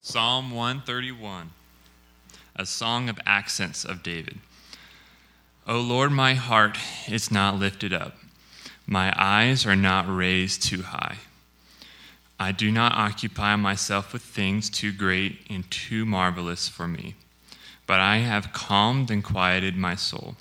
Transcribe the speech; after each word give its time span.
Psalm 0.00 0.52
131, 0.52 1.50
a 2.54 2.64
song 2.64 3.08
of 3.08 3.18
ascents 3.26 3.84
of 3.84 4.02
David. 4.02 4.38
O 5.66 5.80
Lord, 5.80 6.12
my 6.12 6.34
heart 6.34 6.78
is 7.08 7.32
not 7.32 7.58
lifted 7.58 7.92
up, 7.92 8.16
my 8.86 9.12
eyes 9.16 9.66
are 9.66 9.76
not 9.76 10.06
raised 10.08 10.62
too 10.62 10.82
high. 10.82 11.16
I 12.38 12.52
do 12.52 12.70
not 12.70 12.92
occupy 12.92 13.56
myself 13.56 14.12
with 14.12 14.22
things 14.22 14.70
too 14.70 14.92
great 14.92 15.40
and 15.50 15.68
too 15.70 16.06
marvelous 16.06 16.68
for 16.68 16.86
me, 16.86 17.16
but 17.86 17.98
I 17.98 18.18
have 18.18 18.52
calmed 18.52 19.10
and 19.10 19.22
quieted 19.22 19.76
my 19.76 19.96
soul, 19.96 20.36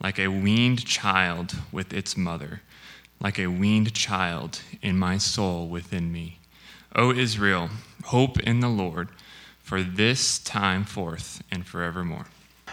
like 0.00 0.18
a 0.18 0.28
weaned 0.28 0.86
child 0.86 1.56
with 1.72 1.92
its 1.92 2.16
mother, 2.16 2.62
like 3.20 3.38
a 3.38 3.48
weaned 3.48 3.92
child 3.94 4.62
in 4.80 4.96
my 4.96 5.18
soul 5.18 5.66
within 5.66 6.12
me. 6.12 6.38
O 6.94 7.12
Israel, 7.12 7.68
hope 8.06 8.38
in 8.40 8.60
the 8.60 8.68
Lord 8.68 9.08
for 9.58 9.82
this 9.82 10.38
time 10.38 10.84
forth 10.84 11.42
and 11.50 11.66
forevermore. 11.66 12.26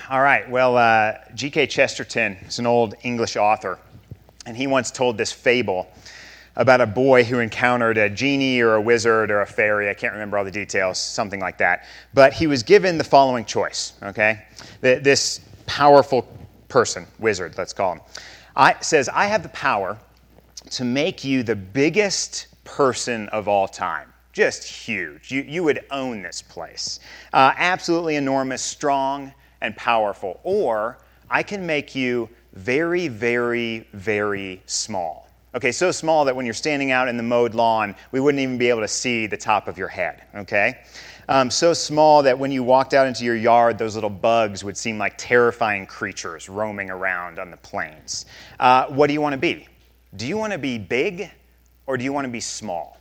All 0.09 0.21
right. 0.21 0.47
Well, 0.47 0.77
uh, 0.77 1.13
G.K. 1.33 1.67
Chesterton 1.67 2.37
is 2.47 2.59
an 2.59 2.67
old 2.67 2.93
English 3.01 3.35
author, 3.35 3.79
and 4.45 4.55
he 4.55 4.67
once 4.67 4.91
told 4.91 5.17
this 5.17 5.31
fable 5.31 5.87
about 6.55 6.81
a 6.81 6.85
boy 6.85 7.23
who 7.23 7.39
encountered 7.39 7.97
a 7.97 8.11
genie 8.11 8.61
or 8.61 8.75
a 8.75 8.81
wizard 8.81 9.31
or 9.31 9.41
a 9.41 9.45
fairy. 9.45 9.89
I 9.89 9.95
can't 9.95 10.13
remember 10.13 10.37
all 10.37 10.45
the 10.45 10.51
details, 10.51 10.99
something 10.99 11.39
like 11.39 11.57
that. 11.57 11.85
But 12.13 12.33
he 12.33 12.45
was 12.45 12.61
given 12.61 12.99
the 12.99 13.03
following 13.03 13.43
choice, 13.43 13.93
okay? 14.03 14.45
This 14.81 15.41
powerful 15.65 16.27
person, 16.67 17.07
wizard, 17.17 17.57
let's 17.57 17.73
call 17.73 17.93
him, 17.93 18.01
I, 18.55 18.75
says, 18.81 19.09
I 19.09 19.25
have 19.25 19.41
the 19.41 19.49
power 19.49 19.97
to 20.71 20.83
make 20.83 21.23
you 21.23 21.41
the 21.41 21.55
biggest 21.55 22.47
person 22.65 23.29
of 23.29 23.47
all 23.47 23.67
time 23.67 24.12
just 24.33 24.63
huge. 24.63 25.31
You, 25.31 25.43
you 25.43 25.63
would 25.63 25.85
own 25.91 26.23
this 26.23 26.41
place. 26.41 26.99
Uh, 27.31 27.53
absolutely 27.55 28.15
enormous, 28.15 28.61
strong, 28.61 29.33
and 29.61 29.77
powerful. 29.77 30.39
Or 30.43 30.97
I 31.29 31.43
can 31.43 31.65
make 31.65 31.95
you 31.95 32.27
very, 32.53 33.07
very, 33.07 33.87
very 33.93 34.61
small. 34.65 35.29
Okay, 35.55 35.71
so 35.71 35.91
small 35.91 36.25
that 36.25 36.35
when 36.35 36.45
you're 36.45 36.53
standing 36.53 36.89
out 36.89 37.07
in 37.07 37.15
the 37.15 37.23
mowed 37.23 37.53
lawn, 37.53 37.95
we 38.11 38.19
wouldn't 38.19 38.41
even 38.41 38.57
be 38.57 38.69
able 38.69 38.81
to 38.81 38.87
see 38.87 39.27
the 39.27 39.37
top 39.37 39.67
of 39.67 39.77
your 39.77 39.87
head. 39.87 40.23
Okay? 40.35 40.79
Um, 41.29 41.51
so 41.51 41.73
small 41.73 42.23
that 42.23 42.37
when 42.37 42.51
you 42.51 42.63
walked 42.63 42.95
out 42.95 43.05
into 43.05 43.23
your 43.23 43.35
yard, 43.35 43.77
those 43.77 43.93
little 43.93 44.09
bugs 44.09 44.63
would 44.63 44.75
seem 44.75 44.97
like 44.97 45.13
terrifying 45.17 45.85
creatures 45.85 46.49
roaming 46.49 46.89
around 46.89 47.37
on 47.37 47.51
the 47.51 47.57
plains. 47.57 48.25
Uh, 48.59 48.87
what 48.87 49.07
do 49.07 49.13
you 49.13 49.21
want 49.21 49.33
to 49.33 49.37
be? 49.37 49.67
Do 50.15 50.27
you 50.27 50.37
want 50.37 50.53
to 50.53 50.59
be 50.59 50.79
big 50.79 51.29
or 51.85 51.97
do 51.97 52.03
you 52.03 52.11
want 52.11 52.25
to 52.25 52.31
be 52.31 52.39
small? 52.39 52.97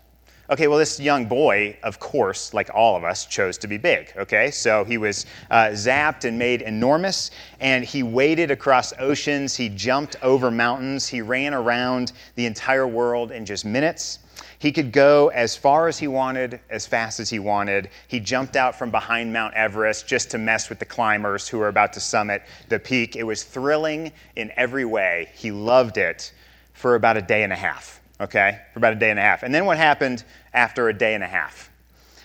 Okay, 0.53 0.69
well, 0.69 0.79
this 0.79 1.01
young 1.01 1.25
boy, 1.25 1.79
of 1.83 1.99
course, 1.99 2.53
like 2.53 2.69
all 2.75 2.95
of 2.95 3.05
us, 3.05 3.25
chose 3.25 3.57
to 3.57 3.67
be 3.67 3.79
big. 3.79 4.13
Okay, 4.19 4.51
so 4.51 4.85
he 4.85 4.99
was 4.99 5.25
uh, 5.51 5.69
zapped 5.69 6.27
and 6.27 6.39
made 6.39 6.61
enormous, 6.61 7.31
and 7.59 7.83
he 7.83 8.03
waded 8.03 8.51
across 8.51 8.93
oceans, 8.99 9.57
he 9.57 9.71
jumped 9.71 10.17
over 10.21 10.51
mountains, 10.51 11.09
he 11.09 11.23
ran 11.23 11.55
around 11.55 12.13
the 12.35 12.45
entire 12.45 12.87
world 12.87 13.33
in 13.33 13.47
just 13.47 13.65
minutes. 13.65 14.19
He 14.59 14.73
could 14.73 14.93
go 14.93 15.29
as 15.29 15.57
far 15.57 15.89
as 15.89 15.97
he 15.97 16.07
wanted, 16.07 16.61
as 16.69 16.87
fast 16.87 17.19
as 17.19 17.31
he 17.31 17.39
wanted. 17.39 17.89
He 18.09 18.21
jumped 18.21 18.55
out 18.55 18.77
from 18.79 18.91
behind 18.91 19.33
Mount 19.33 19.55
Everest 19.55 20.07
just 20.07 20.31
to 20.33 20.39
mess 20.39 20.69
with 20.69 20.79
the 20.79 20.85
climbers 20.85 21.49
who 21.49 21.57
were 21.57 21.69
about 21.69 21.95
to 21.95 22.01
summit 22.01 22.43
the 22.69 22.79
peak. 22.79 23.17
It 23.17 23.23
was 23.23 23.43
thrilling 23.43 24.13
in 24.37 24.53
every 24.57 24.85
way. 24.85 25.31
He 25.35 25.51
loved 25.51 25.97
it 25.97 26.31
for 26.75 26.95
about 26.95 27.17
a 27.17 27.23
day 27.23 27.43
and 27.43 27.55
a 27.55 27.57
half 27.57 28.03
okay, 28.23 28.61
for 28.73 28.79
about 28.79 28.93
a 28.93 28.97
day 28.97 29.11
and 29.11 29.19
a 29.19 29.23
half. 29.23 29.43
And 29.43 29.55
then 29.55 29.67
what 29.67 29.77
happened 29.77 30.25
after 30.55 30.89
a 30.89 30.93
day 30.93 31.15
and 31.15 31.25
a 31.25 31.29
half? 31.29 31.71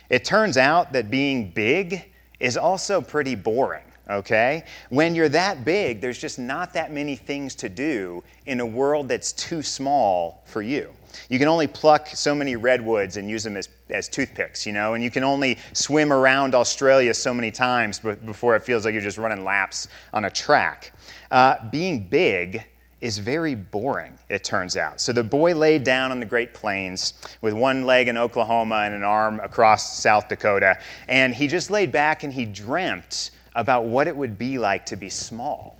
It 0.09 0.23
turns 0.23 0.57
out 0.57 0.93
that 0.93 1.11
being 1.11 1.49
big 1.51 2.05
is 2.39 2.55
also 2.55 3.01
pretty 3.01 3.35
boring, 3.35 3.83
okay? 4.09 4.63
When 4.89 5.15
you're 5.15 5.29
that 5.29 5.65
big, 5.65 6.01
there's 6.01 6.19
just 6.19 6.39
not 6.39 6.73
that 6.73 6.91
many 6.91 7.15
things 7.15 7.55
to 7.55 7.69
do 7.69 8.23
in 8.45 8.59
a 8.59 8.65
world 8.65 9.09
that's 9.09 9.33
too 9.33 9.61
small 9.61 10.43
for 10.45 10.61
you. 10.61 10.91
You 11.29 11.39
can 11.39 11.47
only 11.47 11.67
pluck 11.67 12.07
so 12.07 12.35
many 12.35 12.55
redwoods 12.55 13.17
and 13.17 13.29
use 13.29 13.43
them 13.43 13.57
as, 13.57 13.69
as 13.89 14.07
toothpicks, 14.07 14.65
you 14.65 14.71
know, 14.71 14.93
and 14.93 15.03
you 15.03 15.09
can 15.09 15.23
only 15.23 15.57
swim 15.73 16.13
around 16.13 16.55
Australia 16.55 17.13
so 17.13 17.33
many 17.33 17.51
times 17.51 17.99
before 17.99 18.55
it 18.55 18.63
feels 18.63 18.85
like 18.85 18.93
you're 18.93 19.01
just 19.01 19.17
running 19.17 19.43
laps 19.43 19.87
on 20.13 20.25
a 20.25 20.29
track. 20.29 20.93
Uh, 21.31 21.55
being 21.69 22.07
big 22.07 22.63
is 23.01 23.17
very 23.19 23.53
boring, 23.53 24.17
it 24.29 24.43
turns 24.43 24.75
out. 24.75 24.99
So 24.99 25.13
the 25.13 25.23
boy 25.23 25.53
laid 25.53 25.83
down 25.83 26.11
on 26.11 26.19
the 26.19 26.25
Great 26.25 26.53
Plains 26.53 27.13
with 27.41 27.53
one 27.53 27.85
leg 27.85 28.07
in 28.07 28.17
Oklahoma 28.17 28.83
and 28.85 28.95
an 28.95 29.03
arm 29.03 29.39
across 29.41 29.99
South 29.99 30.27
Dakota, 30.27 30.79
and 31.07 31.33
he 31.33 31.47
just 31.47 31.69
laid 31.69 31.91
back 31.91 32.23
and 32.23 32.33
he 32.33 32.45
dreamt 32.45 33.31
about 33.55 33.85
what 33.85 34.07
it 34.07 34.15
would 34.15 34.37
be 34.37 34.57
like 34.57 34.85
to 34.87 34.95
be 34.95 35.09
small. 35.09 35.77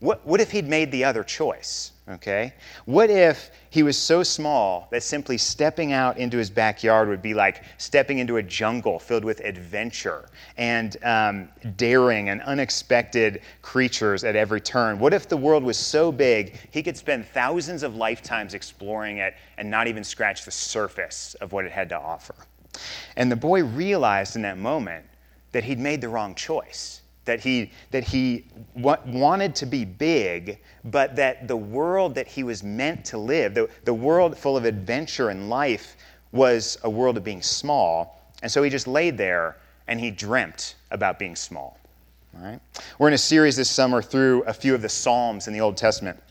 What, 0.00 0.26
what 0.26 0.40
if 0.40 0.50
he'd 0.50 0.68
made 0.68 0.90
the 0.92 1.04
other 1.04 1.24
choice? 1.24 1.92
Okay? 2.08 2.52
What 2.84 3.10
if 3.10 3.50
he 3.70 3.82
was 3.82 3.98
so 3.98 4.22
small 4.22 4.86
that 4.92 5.02
simply 5.02 5.36
stepping 5.36 5.92
out 5.92 6.18
into 6.18 6.38
his 6.38 6.50
backyard 6.50 7.08
would 7.08 7.20
be 7.20 7.34
like 7.34 7.64
stepping 7.78 8.20
into 8.20 8.36
a 8.36 8.42
jungle 8.44 9.00
filled 9.00 9.24
with 9.24 9.40
adventure 9.40 10.28
and 10.56 11.02
um, 11.02 11.48
daring 11.76 12.28
and 12.28 12.40
unexpected 12.42 13.42
creatures 13.60 14.22
at 14.22 14.36
every 14.36 14.60
turn? 14.60 15.00
What 15.00 15.14
if 15.14 15.28
the 15.28 15.36
world 15.36 15.64
was 15.64 15.76
so 15.76 16.12
big 16.12 16.56
he 16.70 16.80
could 16.80 16.96
spend 16.96 17.26
thousands 17.26 17.82
of 17.82 17.96
lifetimes 17.96 18.54
exploring 18.54 19.18
it 19.18 19.34
and 19.58 19.68
not 19.68 19.88
even 19.88 20.04
scratch 20.04 20.44
the 20.44 20.52
surface 20.52 21.34
of 21.40 21.52
what 21.52 21.64
it 21.64 21.72
had 21.72 21.88
to 21.88 21.98
offer? 21.98 22.36
And 23.16 23.32
the 23.32 23.36
boy 23.36 23.64
realized 23.64 24.36
in 24.36 24.42
that 24.42 24.58
moment 24.58 25.04
that 25.50 25.64
he'd 25.64 25.80
made 25.80 26.00
the 26.00 26.08
wrong 26.08 26.36
choice 26.36 27.00
that 27.26 27.40
he, 27.40 27.70
that 27.90 28.04
he 28.04 28.46
wanted 28.74 29.54
to 29.56 29.66
be 29.66 29.84
big, 29.84 30.58
but 30.84 31.14
that 31.16 31.46
the 31.46 31.56
world 31.56 32.14
that 32.14 32.26
he 32.26 32.42
was 32.42 32.62
meant 32.62 33.04
to 33.04 33.18
live, 33.18 33.54
the, 33.54 33.68
the 33.84 33.94
world 33.94 34.36
full 34.38 34.56
of 34.56 34.64
adventure 34.64 35.28
and 35.28 35.50
life, 35.50 35.96
was 36.32 36.78
a 36.84 36.90
world 36.90 37.16
of 37.16 37.24
being 37.24 37.42
small. 37.42 38.20
And 38.42 38.50
so 38.50 38.62
he 38.62 38.70
just 38.70 38.86
laid 38.86 39.18
there 39.18 39.56
and 39.88 40.00
he 40.00 40.10
dreamt 40.10 40.76
about 40.90 41.18
being 41.18 41.36
small. 41.36 41.78
All 42.36 42.44
right? 42.44 42.60
We're 42.98 43.08
in 43.08 43.14
a 43.14 43.18
series 43.18 43.56
this 43.56 43.70
summer 43.70 44.02
through 44.02 44.42
a 44.44 44.52
few 44.52 44.74
of 44.74 44.82
the 44.82 44.88
Psalms 44.88 45.46
in 45.46 45.52
the 45.52 45.60
Old 45.60 45.76
Testament. 45.76 46.22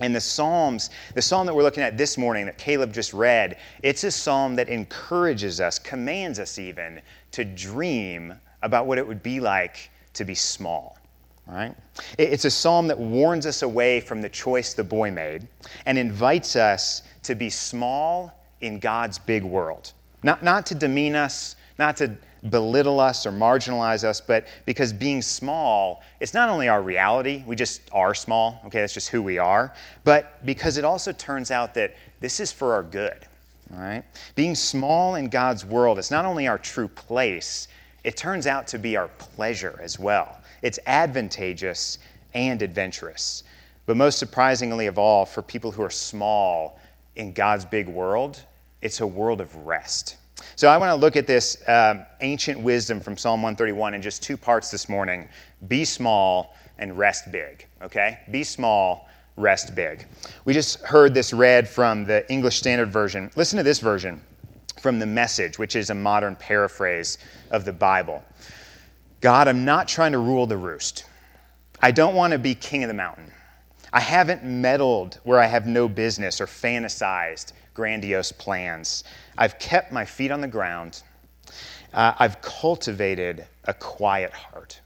And 0.00 0.14
the 0.14 0.20
Psalms, 0.20 0.90
the 1.14 1.22
psalm 1.22 1.46
that 1.46 1.54
we're 1.54 1.64
looking 1.64 1.82
at 1.82 1.98
this 1.98 2.16
morning 2.16 2.46
that 2.46 2.56
Caleb 2.56 2.92
just 2.92 3.12
read, 3.12 3.58
it's 3.82 4.04
a 4.04 4.10
psalm 4.10 4.54
that 4.56 4.68
encourages 4.68 5.60
us, 5.60 5.78
commands 5.78 6.38
us 6.38 6.58
even, 6.58 7.02
to 7.32 7.44
dream 7.44 8.34
about 8.62 8.86
what 8.86 8.98
it 8.98 9.06
would 9.06 9.22
be 9.22 9.40
like 9.40 9.90
to 10.18 10.24
be 10.24 10.34
small. 10.34 10.98
Right? 11.46 11.74
It's 12.18 12.44
a 12.44 12.50
psalm 12.50 12.88
that 12.88 12.98
warns 12.98 13.46
us 13.46 13.62
away 13.62 14.00
from 14.00 14.20
the 14.20 14.28
choice 14.28 14.74
the 14.74 14.84
boy 14.84 15.10
made 15.10 15.48
and 15.86 15.96
invites 15.96 16.56
us 16.56 17.02
to 17.22 17.34
be 17.34 17.48
small 17.48 18.34
in 18.60 18.78
God's 18.78 19.18
big 19.18 19.42
world. 19.42 19.92
Not, 20.22 20.42
not 20.42 20.66
to 20.66 20.74
demean 20.74 21.14
us, 21.14 21.56
not 21.78 21.96
to 21.98 22.14
belittle 22.50 23.00
us 23.00 23.24
or 23.24 23.32
marginalize 23.32 24.04
us, 24.04 24.20
but 24.20 24.46
because 24.66 24.92
being 24.92 25.22
small, 25.22 26.02
it's 26.20 26.34
not 26.34 26.50
only 26.50 26.68
our 26.68 26.82
reality, 26.82 27.42
we 27.46 27.56
just 27.56 27.80
are 27.92 28.14
small, 28.14 28.60
okay, 28.66 28.80
that's 28.80 28.92
just 28.94 29.08
who 29.08 29.22
we 29.22 29.38
are, 29.38 29.72
but 30.04 30.44
because 30.44 30.76
it 30.76 30.84
also 30.84 31.12
turns 31.12 31.50
out 31.50 31.72
that 31.74 31.96
this 32.20 32.40
is 32.40 32.52
for 32.52 32.74
our 32.74 32.82
good. 32.82 33.26
All 33.72 33.80
right? 33.80 34.04
Being 34.34 34.54
small 34.54 35.14
in 35.14 35.28
God's 35.28 35.64
world 35.64 35.98
is 35.98 36.10
not 36.10 36.24
only 36.24 36.46
our 36.46 36.58
true 36.58 36.88
place, 36.88 37.68
it 38.08 38.16
turns 38.16 38.46
out 38.46 38.66
to 38.66 38.78
be 38.78 38.96
our 38.96 39.08
pleasure 39.08 39.78
as 39.82 39.98
well. 39.98 40.40
It's 40.62 40.78
advantageous 40.86 41.98
and 42.32 42.62
adventurous. 42.62 43.44
But 43.84 43.98
most 43.98 44.18
surprisingly 44.18 44.86
of 44.86 44.98
all, 44.98 45.26
for 45.26 45.42
people 45.42 45.70
who 45.70 45.82
are 45.82 45.90
small 45.90 46.80
in 47.16 47.34
God's 47.34 47.66
big 47.66 47.86
world, 47.86 48.42
it's 48.80 49.02
a 49.02 49.06
world 49.06 49.42
of 49.42 49.54
rest. 49.56 50.16
So 50.56 50.68
I 50.68 50.78
want 50.78 50.88
to 50.88 50.94
look 50.94 51.16
at 51.16 51.26
this 51.26 51.62
um, 51.68 52.06
ancient 52.22 52.58
wisdom 52.58 52.98
from 52.98 53.18
Psalm 53.18 53.42
131 53.42 53.92
in 53.92 54.00
just 54.00 54.22
two 54.22 54.38
parts 54.38 54.70
this 54.70 54.88
morning 54.88 55.28
be 55.68 55.84
small 55.84 56.56
and 56.78 56.96
rest 56.96 57.30
big. 57.30 57.66
Okay? 57.82 58.20
Be 58.30 58.42
small, 58.42 59.06
rest 59.36 59.74
big. 59.74 60.06
We 60.46 60.54
just 60.54 60.80
heard 60.80 61.12
this 61.12 61.34
read 61.34 61.68
from 61.68 62.06
the 62.06 62.26
English 62.32 62.56
Standard 62.56 62.90
Version. 62.90 63.30
Listen 63.36 63.58
to 63.58 63.62
this 63.62 63.80
version 63.80 64.22
from 64.78 64.98
the 64.98 65.06
message, 65.06 65.58
which 65.58 65.76
is 65.76 65.90
a 65.90 65.94
modern 65.94 66.36
paraphrase 66.36 67.18
of 67.50 67.64
the 67.64 67.72
Bible. 67.72 68.24
God, 69.20 69.48
I'm 69.48 69.64
not 69.64 69.88
trying 69.88 70.12
to 70.12 70.18
rule 70.18 70.46
the 70.46 70.56
roost. 70.56 71.04
I 71.80 71.90
don't 71.90 72.14
want 72.14 72.32
to 72.32 72.38
be 72.38 72.54
king 72.54 72.84
of 72.84 72.88
the 72.88 72.94
mountain. 72.94 73.32
I 73.92 74.00
haven't 74.00 74.44
meddled 74.44 75.18
where 75.24 75.40
I 75.40 75.46
have 75.46 75.66
no 75.66 75.88
business 75.88 76.40
or 76.40 76.46
fantasized 76.46 77.52
grandiose 77.74 78.32
plans. 78.32 79.04
I've 79.36 79.58
kept 79.58 79.92
my 79.92 80.04
feet 80.04 80.30
on 80.30 80.40
the 80.40 80.48
ground. 80.48 81.02
Uh, 81.92 82.12
I've 82.18 82.40
cultivated 82.42 83.46
a 83.64 83.74
quiet 83.74 84.32
heart. 84.32 84.80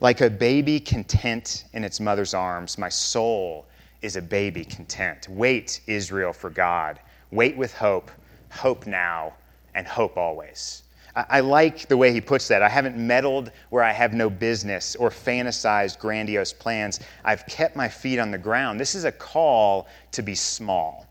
Like 0.00 0.20
a 0.20 0.30
baby 0.30 0.78
content 0.78 1.64
in 1.72 1.84
its 1.84 2.00
mother's 2.00 2.34
arms, 2.34 2.78
my 2.78 2.88
soul 2.88 3.66
is 4.02 4.16
a 4.16 4.22
baby 4.22 4.64
content. 4.64 5.28
Wait, 5.28 5.80
Israel, 5.86 6.32
for 6.32 6.50
God. 6.50 7.00
Wait 7.30 7.56
with 7.56 7.74
hope 7.74 8.10
hope 8.52 8.86
now, 8.86 9.32
and 9.74 9.86
hope 9.86 10.16
always. 10.16 10.82
I, 11.14 11.40
like 11.40 11.88
the 11.88 11.96
way 11.96 12.10
he 12.12 12.22
puts 12.22 12.48
that. 12.48 12.62
I 12.62 12.70
haven't 12.70 12.96
meddled 12.96 13.50
where 13.68 13.82
I 13.82 13.92
have 13.92 14.14
no 14.14 14.30
business 14.30 14.96
or 14.96 15.10
fantasized 15.10 15.98
grandiose 15.98 16.54
plans. 16.54 17.00
I've 17.22 17.44
kept 17.46 17.76
my 17.76 17.88
feet 17.88 18.18
on 18.18 18.30
the 18.30 18.38
ground. 18.38 18.80
This 18.80 18.94
is 18.94 19.04
a 19.04 19.12
call 19.12 19.88
to 20.12 20.22
be 20.22 20.34
small. 20.34 21.06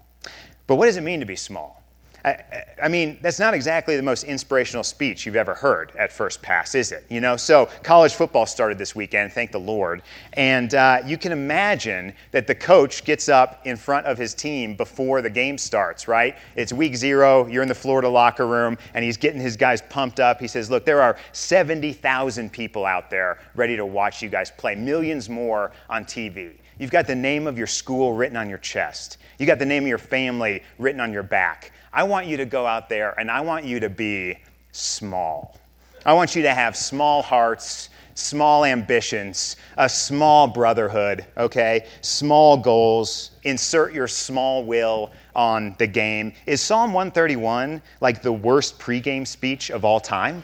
But 0.65 0.75
what 0.75 0.87
does 0.87 0.97
it 0.97 1.01
mean 1.01 1.19
to 1.19 1.25
be 1.27 1.35
small? 1.35 1.80
I, 2.23 2.43
I, 2.83 2.87
mean, 2.87 3.17
that's 3.21 3.39
not 3.39 3.53
exactly 3.53 3.95
the 3.95 4.03
most 4.03 4.25
inspirational 4.25 4.83
speech 4.83 5.25
you've 5.25 5.35
ever 5.35 5.55
heard 5.55 5.91
at 5.97 6.11
First 6.11 6.41
Pass, 6.41 6.75
is 6.75 6.91
it? 6.91 7.05
You 7.09 7.19
know, 7.19 7.35
so 7.35 7.67
college 7.83 8.13
football 8.13 8.45
started 8.45 8.77
this 8.77 8.95
weekend, 8.95 9.33
thank 9.33 9.51
the 9.51 9.59
Lord, 9.59 10.03
and 10.33 10.73
uh, 10.75 11.01
you 11.05 11.17
can 11.17 11.31
imagine 11.31 12.13
that 12.31 12.45
the 12.45 12.53
coach 12.53 13.03
gets 13.05 13.27
up 13.27 13.65
in 13.65 13.75
front 13.75 14.05
of 14.05 14.17
his 14.17 14.35
team 14.35 14.75
before 14.75 15.21
the 15.21 15.29
game 15.29 15.57
starts, 15.57 16.07
right? 16.07 16.37
It's 16.55 16.71
week 16.71 16.95
zero, 16.95 17.47
you're 17.47 17.63
in 17.63 17.69
the 17.69 17.75
Florida 17.75 18.09
locker 18.09 18.45
room, 18.45 18.77
and 18.93 19.03
he's 19.03 19.17
getting 19.17 19.41
his 19.41 19.57
guys 19.57 19.81
pumped 19.81 20.19
up. 20.19 20.39
He 20.39 20.47
says, 20.47 20.69
"Look, 20.69 20.85
there 20.85 21.01
are 21.01 21.17
70,000 21.31 22.51
people 22.51 22.85
out 22.85 23.09
there 23.09 23.39
ready 23.55 23.75
to 23.77 23.85
watch 23.85 24.21
you 24.21 24.29
guys 24.29 24.51
play, 24.51 24.75
millions 24.75 25.27
more 25.27 25.71
on 25.89 26.05
TV." 26.05 26.60
You've 26.81 26.89
got 26.89 27.05
the 27.05 27.13
name 27.13 27.45
of 27.45 27.59
your 27.59 27.67
school 27.67 28.13
written 28.13 28.35
on 28.35 28.49
your 28.49 28.57
chest. 28.57 29.17
You 29.37 29.45
got 29.45 29.59
the 29.59 29.65
name 29.67 29.83
of 29.83 29.87
your 29.87 29.99
family 29.99 30.63
written 30.79 30.99
on 30.99 31.13
your 31.13 31.21
back. 31.21 31.73
I 31.93 32.01
want 32.01 32.25
you 32.25 32.37
to 32.37 32.45
go 32.45 32.65
out 32.65 32.89
there 32.89 33.13
and 33.19 33.29
I 33.29 33.41
want 33.41 33.65
you 33.65 33.79
to 33.81 33.87
be 33.87 34.39
small. 34.71 35.59
I 36.07 36.13
want 36.13 36.35
you 36.35 36.41
to 36.41 36.51
have 36.51 36.75
small 36.75 37.21
hearts, 37.21 37.89
small 38.15 38.65
ambitions, 38.65 39.57
a 39.77 39.87
small 39.87 40.47
brotherhood, 40.47 41.23
okay? 41.37 41.85
Small 42.01 42.57
goals. 42.57 43.29
Insert 43.43 43.93
your 43.93 44.07
small 44.07 44.63
will 44.63 45.11
on 45.35 45.75
the 45.77 45.85
game. 45.85 46.33
Is 46.47 46.61
Psalm 46.61 46.93
131 46.93 47.79
like 47.99 48.23
the 48.23 48.33
worst 48.33 48.79
pregame 48.79 49.27
speech 49.27 49.69
of 49.69 49.85
all 49.85 49.99
time? 49.99 50.43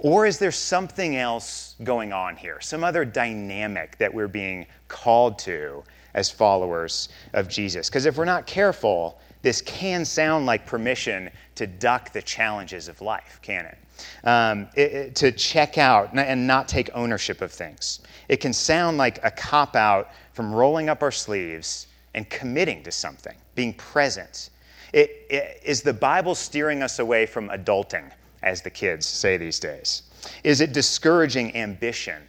Or 0.00 0.26
is 0.26 0.38
there 0.38 0.52
something 0.52 1.16
else 1.16 1.74
going 1.82 2.12
on 2.12 2.36
here? 2.36 2.60
Some 2.60 2.84
other 2.84 3.04
dynamic 3.04 3.98
that 3.98 4.12
we're 4.12 4.28
being 4.28 4.66
called 4.86 5.38
to 5.40 5.82
as 6.14 6.30
followers 6.30 7.08
of 7.32 7.48
Jesus? 7.48 7.88
Because 7.88 8.06
if 8.06 8.16
we're 8.16 8.24
not 8.24 8.46
careful, 8.46 9.18
this 9.42 9.60
can 9.62 10.04
sound 10.04 10.46
like 10.46 10.66
permission 10.66 11.30
to 11.56 11.66
duck 11.66 12.12
the 12.12 12.22
challenges 12.22 12.88
of 12.88 13.00
life, 13.00 13.38
can 13.42 13.66
it? 13.66 13.78
Um, 14.24 14.68
it, 14.76 14.92
it 14.92 15.14
to 15.16 15.32
check 15.32 15.78
out 15.78 16.10
and 16.16 16.46
not 16.46 16.68
take 16.68 16.90
ownership 16.94 17.40
of 17.42 17.50
things. 17.50 18.00
It 18.28 18.38
can 18.38 18.52
sound 18.52 18.98
like 18.98 19.18
a 19.24 19.30
cop 19.30 19.74
out 19.74 20.10
from 20.32 20.54
rolling 20.54 20.88
up 20.88 21.02
our 21.02 21.10
sleeves 21.10 21.88
and 22.14 22.28
committing 22.30 22.82
to 22.84 22.92
something, 22.92 23.36
being 23.54 23.74
present. 23.74 24.50
It, 24.92 25.26
is 25.62 25.82
the 25.82 25.92
Bible 25.92 26.34
steering 26.34 26.82
us 26.82 26.98
away 26.98 27.26
from 27.26 27.48
adulting, 27.50 28.10
as 28.42 28.62
the 28.62 28.70
kids 28.70 29.06
say 29.06 29.36
these 29.36 29.58
days? 29.58 30.02
Is 30.44 30.60
it 30.60 30.72
discouraging 30.72 31.56
ambition 31.56 32.22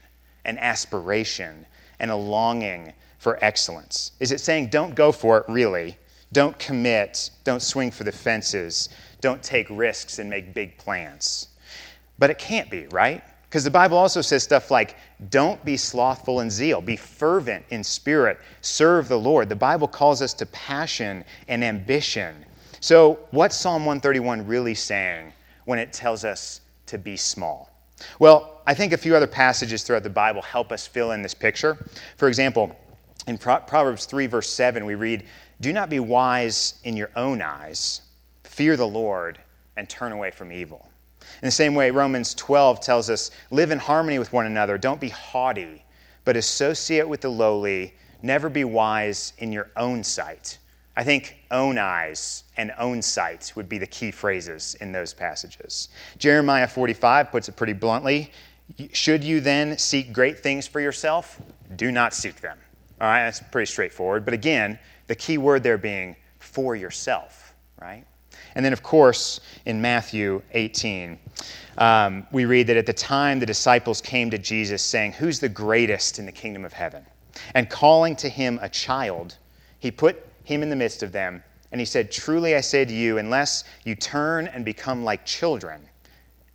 and 0.46 0.60
aspiration 0.60 1.66
and 2.00 2.12
a 2.12 2.16
longing 2.16 2.94
for 3.18 3.44
excellence? 3.44 4.12
Is 4.20 4.32
it 4.32 4.40
saying, 4.40 4.68
don't 4.68 4.96
go 4.96 5.12
for 5.12 5.38
it, 5.38 5.46
really? 5.48 5.98
Don't 6.32 6.58
commit. 6.60 7.32
Don't 7.44 7.62
swing 7.62 7.92
for 7.92 8.04
the 8.04 8.12
fences. 8.12 8.90
Don't 9.22 9.42
take 9.42 9.68
risks 9.70 10.20
and 10.20 10.30
make 10.30 10.54
big 10.54 10.78
plans. 10.78 11.50
But 12.18 12.30
it 12.30 12.38
can't 12.38 12.70
be, 12.70 12.88
right? 12.88 13.24
Because 13.50 13.64
the 13.64 13.72
Bible 13.72 13.98
also 13.98 14.22
says 14.22 14.44
stuff 14.44 14.70
like, 14.70 14.96
don't 15.32 15.64
be 15.66 15.76
slothful 15.76 16.42
in 16.42 16.52
zeal, 16.52 16.82
be 16.82 16.96
fervent 16.96 17.66
in 17.72 17.84
spirit, 17.84 18.40
serve 18.62 19.08
the 19.08 19.18
Lord. 19.18 19.50
The 19.50 19.56
Bible 19.56 19.88
calls 19.88 20.22
us 20.22 20.34
to 20.36 20.46
passion 20.48 21.26
and 21.48 21.64
ambition. 21.64 22.46
So, 22.80 23.20
what's 23.32 23.56
Psalm 23.56 23.86
131 23.86 24.46
really 24.46 24.76
saying 24.76 25.34
when 25.70 25.78
it 25.78 25.94
tells 25.94 26.26
us 26.26 26.62
to 26.88 26.98
be 26.98 27.16
small? 27.16 27.70
Well, 28.18 28.64
I 28.66 28.74
think 28.74 28.92
a 28.92 28.98
few 28.98 29.16
other 29.16 29.28
passages 29.28 29.84
throughout 29.84 30.02
the 30.02 30.10
Bible 30.10 30.42
help 30.42 30.72
us 30.72 30.88
fill 30.88 31.12
in 31.12 31.22
this 31.22 31.36
picture. 31.36 31.78
For 32.18 32.28
example, 32.28 32.76
in 33.28 33.38
Proverbs 33.38 34.08
3, 34.08 34.26
verse 34.26 34.50
7, 34.50 34.84
we 34.84 34.96
read, 34.96 35.26
do 35.62 35.72
not 35.72 35.88
be 35.88 36.00
wise 36.00 36.80
in 36.86 36.98
your 36.98 37.12
own 37.16 37.44
eyes. 37.44 38.02
Fear 38.46 38.78
the 38.78 38.88
Lord 38.88 39.38
and 39.78 39.88
turn 39.88 40.12
away 40.12 40.32
from 40.32 40.52
evil. 40.52 40.90
In 41.22 41.46
the 41.46 41.52
same 41.52 41.76
way, 41.76 41.92
Romans 41.92 42.34
12 42.34 42.80
tells 42.80 43.08
us 43.12 43.30
live 43.52 43.70
in 43.70 43.78
harmony 43.78 44.18
with 44.18 44.34
one 44.34 44.48
another. 44.48 44.80
Don't 44.80 45.00
be 45.00 45.10
haughty, 45.10 45.86
but 46.26 46.36
associate 46.36 47.08
with 47.08 47.22
the 47.22 47.30
lowly. 47.30 47.94
Never 48.24 48.50
be 48.50 48.64
wise 48.64 49.34
in 49.38 49.52
your 49.52 49.70
own 49.78 50.04
sight. 50.04 50.58
I 50.96 51.04
think 51.04 51.38
own 51.52 51.78
eyes 51.78 52.44
and 52.58 52.74
own 52.78 53.02
sight 53.02 53.54
would 53.56 53.70
be 53.70 53.78
the 53.78 53.88
key 53.88 54.12
phrases 54.12 54.76
in 54.82 54.92
those 54.92 55.14
passages. 55.14 55.90
Jeremiah 56.18 56.68
45 56.68 57.32
puts 57.32 57.48
it 57.48 57.56
pretty 57.56 57.74
bluntly 57.74 58.32
Should 58.92 59.24
you 59.24 59.40
then 59.40 59.78
seek 59.78 60.14
great 60.14 60.40
things 60.40 60.68
for 60.68 60.80
yourself? 60.80 61.42
Do 61.76 61.92
not 61.92 62.14
seek 62.14 62.42
them. 62.42 62.58
All 63.02 63.08
right, 63.08 63.24
that's 63.24 63.40
pretty 63.40 63.68
straightforward. 63.68 64.26
But 64.26 64.34
again, 64.34 64.78
the 65.08 65.16
key 65.16 65.38
word 65.38 65.64
there 65.64 65.78
being 65.78 66.16
for 66.40 66.76
yourself, 66.76 67.54
right? 67.82 68.06
And 68.56 68.66
then, 68.66 68.74
of 68.74 68.84
course, 68.84 69.40
in 69.66 69.82
Matthew 69.82 70.42
18, 70.52 71.18
um, 71.78 72.28
we 72.32 72.46
read 72.46 72.68
that 72.68 72.78
at 72.78 72.86
the 72.86 72.94
time 72.94 73.40
the 73.40 73.46
disciples 73.46 74.02
came 74.02 74.30
to 74.32 74.38
Jesus 74.38 74.82
saying, 74.82 75.14
Who's 75.14 75.40
the 75.40 75.50
greatest 75.50 76.20
in 76.20 76.26
the 76.26 76.32
kingdom 76.32 76.66
of 76.66 76.74
heaven? 76.74 77.06
And 77.54 77.70
calling 77.70 78.16
to 78.18 78.30
him 78.30 78.60
a 78.62 78.70
child, 78.70 79.38
he 79.80 79.92
put 79.92 80.26
him 80.50 80.64
in 80.64 80.70
the 80.70 80.76
midst 80.76 81.04
of 81.04 81.12
them, 81.12 81.44
and 81.72 81.80
he 81.80 81.86
said, 81.86 82.12
Truly 82.12 82.56
I 82.56 82.62
say 82.62 82.84
to 82.84 82.94
you, 82.94 83.20
unless 83.20 83.64
you 83.84 83.96
turn 83.96 84.48
and 84.48 84.66
become 84.66 85.04
like 85.04 85.26
children, 85.26 85.88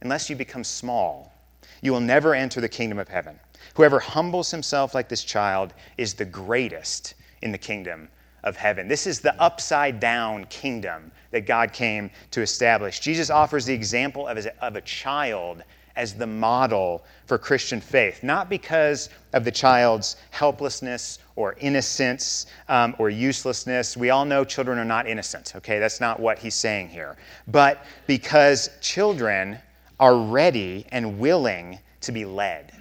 unless 0.03 0.29
you 0.29 0.37
become 0.37 0.65
small, 0.65 1.33
you 1.81 1.93
will 1.93 2.01
never 2.01 2.35
enter 2.35 2.61
the 2.61 2.69
kingdom 2.69 2.99
of 2.99 3.09
heaven. 3.09 3.39
Whoever 3.75 4.01
humbles 4.01 4.51
himself 4.51 4.95
like 4.95 5.09
this 5.09 5.23
child 5.23 5.75
is 5.97 6.15
the 6.15 6.25
greatest 6.25 7.15
in 7.43 7.53
the 7.53 7.59
kingdom 7.59 8.09
of 8.43 8.57
heaven. 8.57 8.89
This 8.89 9.07
is 9.07 9.21
the 9.21 9.41
upside 9.41 10.01
down 10.01 10.45
kingdom 10.47 11.13
that 11.31 11.47
God 11.47 11.73
came 11.73 12.11
to 12.33 12.43
establish. 12.43 13.01
Jesus 13.01 13.31
offers 13.31 13.65
the 13.65 13.75
example 13.75 14.27
of, 14.27 14.47
of 14.61 14.77
a 14.77 14.81
child 14.81 15.63
as 15.97 16.15
the 16.15 16.27
model 16.27 17.05
for 17.27 17.39
Christian 17.39 17.81
faith, 17.81 18.23
not 18.23 18.49
because 18.49 19.11
of 19.33 19.45
the 19.45 19.51
child's 19.51 20.17
helplessness 20.31 21.19
or 21.37 21.55
innocence 21.61 22.47
um, 22.69 22.95
or 22.99 23.11
uselessness. 23.11 23.97
We 23.97 24.11
all 24.11 24.25
know 24.25 24.45
children 24.45 24.79
are 24.79 24.85
not 24.85 25.07
innocent, 25.07 25.55
okay? 25.57 25.79
That's 25.79 26.01
not 26.01 26.21
what 26.21 26.39
he's 26.39 26.55
saying 26.55 26.89
here. 26.89 27.17
But 27.47 27.85
because 28.07 28.71
children 28.81 29.59
are 30.01 30.17
ready 30.17 30.87
and 30.91 31.19
willing 31.19 31.79
to 32.01 32.13
be 32.13 32.25
led 32.25 32.73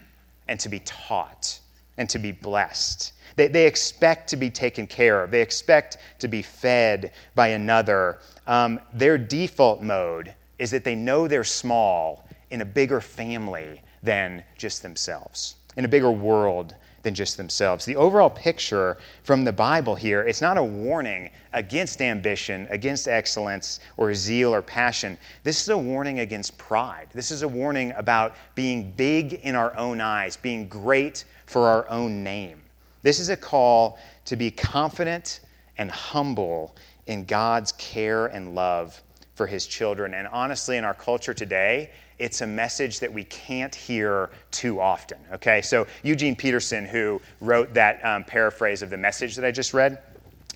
and 0.48 0.60
to 0.60 0.70
be 0.70 0.80
taught 0.80 1.60
and 1.98 2.10
to 2.10 2.20
be 2.20 2.32
blessed. 2.32 3.14
They, 3.36 3.48
they 3.48 3.66
expect 3.66 4.30
to 4.30 4.38
be 4.38 4.50
taken 4.50 4.88
care 4.88 5.24
of, 5.24 5.32
they 5.32 5.42
expect 5.42 5.98
to 6.20 6.28
be 6.28 6.42
fed 6.42 7.12
by 7.36 7.50
another. 7.50 8.20
Um, 8.48 8.80
their 8.94 9.18
default 9.18 9.82
mode 9.82 10.34
is 10.60 10.72
that 10.72 10.84
they 10.84 10.96
know 10.96 11.28
they're 11.28 11.44
small 11.44 12.23
in 12.54 12.62
a 12.62 12.66
bigger 12.66 13.02
family 13.02 13.82
than 14.04 14.44
just 14.60 14.84
themselves, 14.84 15.56
in 15.76 15.86
a 15.86 15.88
bigger 15.88 16.12
world 16.12 16.76
than 17.02 17.16
just 17.16 17.36
themselves. 17.36 17.84
The 17.84 17.96
overall 17.96 18.30
picture 18.30 18.98
from 19.24 19.44
the 19.44 19.52
Bible 19.52 19.96
here, 19.96 20.22
it's 20.22 20.40
not 20.40 20.60
a 20.60 20.64
warning 20.64 21.32
against 21.54 22.00
ambition, 22.00 22.68
against 22.70 23.08
excellence, 23.08 23.80
or 23.98 24.14
zeal 24.14 24.54
or 24.54 24.62
passion. 24.62 25.18
This 25.44 25.64
is 25.64 25.70
a 25.70 25.78
warning 25.78 26.20
against 26.20 26.56
pride. 26.60 27.08
This 27.12 27.32
is 27.32 27.42
a 27.42 27.48
warning 27.48 27.92
about 27.98 28.36
being 28.54 28.92
big 28.92 29.34
in 29.34 29.56
our 29.56 29.76
own 29.76 30.00
eyes, 30.00 30.38
being 30.38 30.68
great 30.68 31.26
for 31.48 31.68
our 31.68 31.90
own 31.90 32.24
name. 32.24 32.62
This 33.02 33.20
is 33.20 33.30
a 33.30 33.36
call 33.36 33.98
to 34.26 34.36
be 34.36 34.52
confident 34.52 35.40
and 35.80 35.90
humble 35.90 36.76
in 37.08 37.26
God's 37.26 37.72
care 37.74 38.28
and 38.28 38.54
love 38.54 39.02
for 39.34 39.48
his 39.48 39.66
children. 39.66 40.14
And 40.14 40.28
honestly, 40.28 40.78
in 40.78 40.86
our 40.86 40.94
culture 40.94 41.34
today, 41.34 41.90
it's 42.20 42.42
a 42.42 42.48
message 42.48 43.00
that 43.00 43.12
we 43.12 43.24
can't 43.26 43.74
hear 43.74 44.30
too 44.52 44.80
often. 44.80 45.18
Okay, 45.34 45.62
so 45.62 45.88
Eugene 46.04 46.36
Peterson, 46.36 46.86
who 46.86 47.22
wrote 47.42 47.74
that 47.74 48.04
um, 48.06 48.24
paraphrase 48.24 48.82
of 48.82 48.90
the 48.90 48.98
message 48.98 49.36
that 49.36 49.46
I 49.46 49.52
just 49.52 49.74
read, 49.74 50.02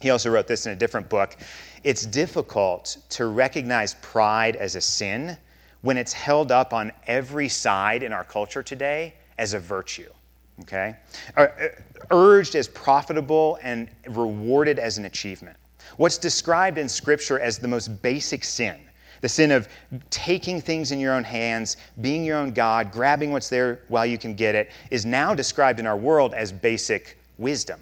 he 0.01 0.09
also 0.09 0.29
wrote 0.29 0.47
this 0.47 0.65
in 0.65 0.71
a 0.71 0.75
different 0.75 1.09
book. 1.09 1.37
It's 1.83 2.05
difficult 2.05 2.97
to 3.09 3.27
recognize 3.27 3.95
pride 3.95 4.55
as 4.55 4.75
a 4.75 4.81
sin 4.81 5.37
when 5.81 5.97
it's 5.97 6.13
held 6.13 6.51
up 6.51 6.73
on 6.73 6.91
every 7.07 7.49
side 7.49 8.03
in 8.03 8.13
our 8.13 8.23
culture 8.23 8.63
today 8.63 9.13
as 9.37 9.53
a 9.53 9.59
virtue 9.59 10.09
okay? 10.61 10.95
Uh, 11.35 11.47
urged 12.11 12.55
as 12.55 12.67
profitable 12.67 13.59
and 13.61 13.89
rewarded 14.07 14.79
as 14.79 14.97
an 14.97 15.05
achievement. 15.05 15.57
What's 15.97 16.17
described 16.17 16.77
in 16.77 16.89
Scripture 16.89 17.39
as 17.39 17.57
the 17.57 17.67
most 17.67 18.01
basic 18.01 18.43
sin, 18.43 18.79
the 19.21 19.29
sin 19.29 19.51
of 19.51 19.67
taking 20.09 20.61
things 20.61 20.91
in 20.91 20.99
your 20.99 21.13
own 21.13 21.23
hands, 21.23 21.77
being 22.01 22.23
your 22.23 22.37
own 22.37 22.51
God, 22.51 22.91
grabbing 22.91 23.31
what's 23.31 23.49
there 23.49 23.81
while 23.87 24.05
you 24.05 24.17
can 24.17 24.33
get 24.33 24.55
it, 24.55 24.71
is 24.91 25.05
now 25.05 25.33
described 25.33 25.79
in 25.79 25.87
our 25.87 25.97
world 25.97 26.33
as 26.33 26.51
basic 26.51 27.17
wisdom. 27.37 27.79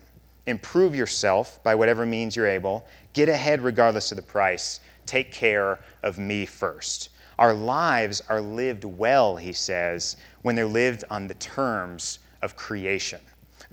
Improve 0.48 0.96
yourself 0.96 1.62
by 1.63 1.74
whatever 1.74 2.06
means 2.06 2.36
you're 2.36 2.48
able, 2.48 2.86
get 3.13 3.30
ahead 3.30 3.62
regardless 3.62 4.12
of 4.12 4.15
the 4.18 4.22
price, 4.22 4.80
take 5.06 5.32
care 5.32 5.80
of 6.04 6.18
me 6.18 6.46
first. 6.46 7.10
Our 7.39 7.54
lives 7.54 8.22
are 8.30 8.42
lived 8.42 8.86
well, 8.86 9.36
he 9.36 9.51
says, 9.51 10.18
when 10.44 10.56
they're 10.56 10.65
lived 10.65 11.04
on 11.10 11.27
the 11.27 11.34
terms 11.36 12.20
of 12.42 12.56
creation, 12.56 13.20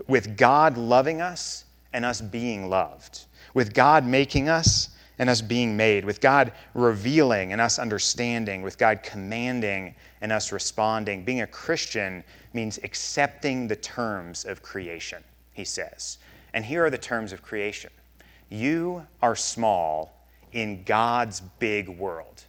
with 0.08 0.36
God 0.36 0.76
loving 0.76 1.20
us 1.20 1.64
and 1.92 2.04
us 2.04 2.20
being 2.20 2.68
loved, 2.68 3.26
with 3.54 3.74
God 3.74 4.06
making 4.06 4.48
us 4.48 4.88
and 5.18 5.28
us 5.28 5.40
being 5.40 5.76
made, 5.76 6.04
with 6.04 6.20
God 6.20 6.52
revealing 6.74 7.52
and 7.52 7.60
us 7.60 7.78
understanding, 7.78 8.62
with 8.62 8.78
God 8.78 9.02
commanding 9.02 9.94
and 10.20 10.32
us 10.32 10.52
responding. 10.52 11.24
Being 11.24 11.42
a 11.42 11.46
Christian 11.46 12.24
means 12.52 12.78
accepting 12.82 13.68
the 13.68 13.76
terms 13.76 14.44
of 14.44 14.62
creation, 14.62 15.22
he 15.52 15.64
says. 15.64 16.18
And 16.54 16.64
here 16.64 16.84
are 16.84 16.90
the 16.90 16.98
terms 16.98 17.32
of 17.32 17.42
creation 17.42 17.90
You 18.50 19.06
are 19.20 19.36
small 19.36 20.26
in 20.52 20.82
God's 20.84 21.40
big 21.58 21.88
world. 21.88 22.44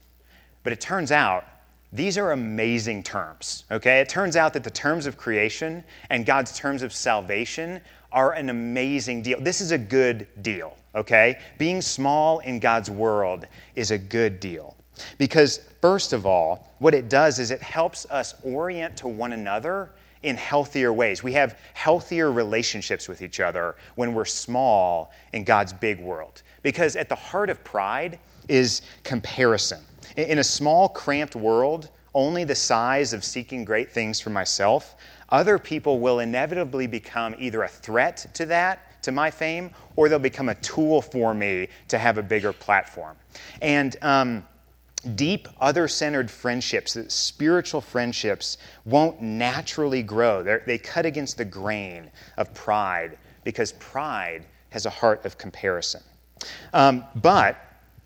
But 0.63 0.73
it 0.73 0.81
turns 0.81 1.11
out 1.11 1.45
these 1.93 2.17
are 2.17 2.31
amazing 2.31 3.03
terms, 3.03 3.65
okay? 3.69 3.99
It 3.99 4.09
turns 4.09 4.35
out 4.35 4.53
that 4.53 4.63
the 4.63 4.71
terms 4.71 5.05
of 5.05 5.15
creation 5.15 5.83
and 6.09 6.25
God's 6.25 6.57
terms 6.57 6.81
of 6.81 6.91
salvation 6.91 7.81
are 8.13 8.33
an 8.33 8.49
amazing 8.49 9.21
deal. 9.21 9.41
This 9.41 9.59
is 9.59 9.71
a 9.71 9.77
good 9.77 10.27
deal, 10.41 10.77
okay? 10.95 11.39
Being 11.57 11.81
small 11.81 12.39
in 12.39 12.59
God's 12.59 12.89
world 12.89 13.47
is 13.75 13.91
a 13.91 13.97
good 13.97 14.39
deal. 14.39 14.77
Because, 15.17 15.61
first 15.81 16.13
of 16.13 16.25
all, 16.25 16.71
what 16.79 16.93
it 16.93 17.09
does 17.09 17.39
is 17.39 17.51
it 17.51 17.61
helps 17.61 18.05
us 18.09 18.35
orient 18.43 18.95
to 18.97 19.07
one 19.07 19.33
another 19.33 19.89
in 20.21 20.37
healthier 20.37 20.93
ways. 20.93 21.23
We 21.23 21.33
have 21.33 21.59
healthier 21.73 22.31
relationships 22.31 23.09
with 23.09 23.21
each 23.21 23.39
other 23.39 23.75
when 23.95 24.13
we're 24.13 24.25
small 24.25 25.11
in 25.33 25.43
God's 25.43 25.73
big 25.73 25.99
world. 25.99 26.43
Because 26.61 26.95
at 26.95 27.09
the 27.09 27.15
heart 27.15 27.49
of 27.49 27.61
pride 27.63 28.19
is 28.47 28.83
comparison. 29.03 29.81
In 30.15 30.39
a 30.39 30.43
small, 30.43 30.87
cramped 30.89 31.35
world, 31.35 31.89
only 32.13 32.43
the 32.43 32.55
size 32.55 33.13
of 33.13 33.23
seeking 33.23 33.65
great 33.65 33.91
things 33.91 34.19
for 34.19 34.29
myself, 34.29 34.95
other 35.29 35.57
people 35.57 35.99
will 35.99 36.19
inevitably 36.19 36.87
become 36.87 37.35
either 37.37 37.63
a 37.63 37.67
threat 37.67 38.25
to 38.33 38.45
that, 38.47 39.01
to 39.03 39.11
my 39.11 39.29
fame, 39.29 39.71
or 39.95 40.09
they'll 40.09 40.19
become 40.19 40.49
a 40.49 40.55
tool 40.55 41.01
for 41.01 41.33
me 41.33 41.67
to 41.87 41.97
have 41.97 42.17
a 42.17 42.23
bigger 42.23 42.53
platform. 42.53 43.15
And 43.61 43.95
um, 44.01 44.45
deep, 45.15 45.47
other 45.59 45.87
centered 45.87 46.31
friendships, 46.31 46.97
spiritual 47.13 47.81
friendships, 47.81 48.57
won't 48.85 49.21
naturally 49.21 50.03
grow. 50.03 50.43
They're, 50.43 50.63
they 50.65 50.77
cut 50.77 51.05
against 51.05 51.37
the 51.37 51.45
grain 51.45 52.09
of 52.37 52.53
pride 52.53 53.17
because 53.43 53.73
pride 53.73 54.45
has 54.69 54.85
a 54.85 54.89
heart 54.89 55.25
of 55.25 55.37
comparison. 55.37 56.01
Um, 56.73 57.03
but 57.15 57.57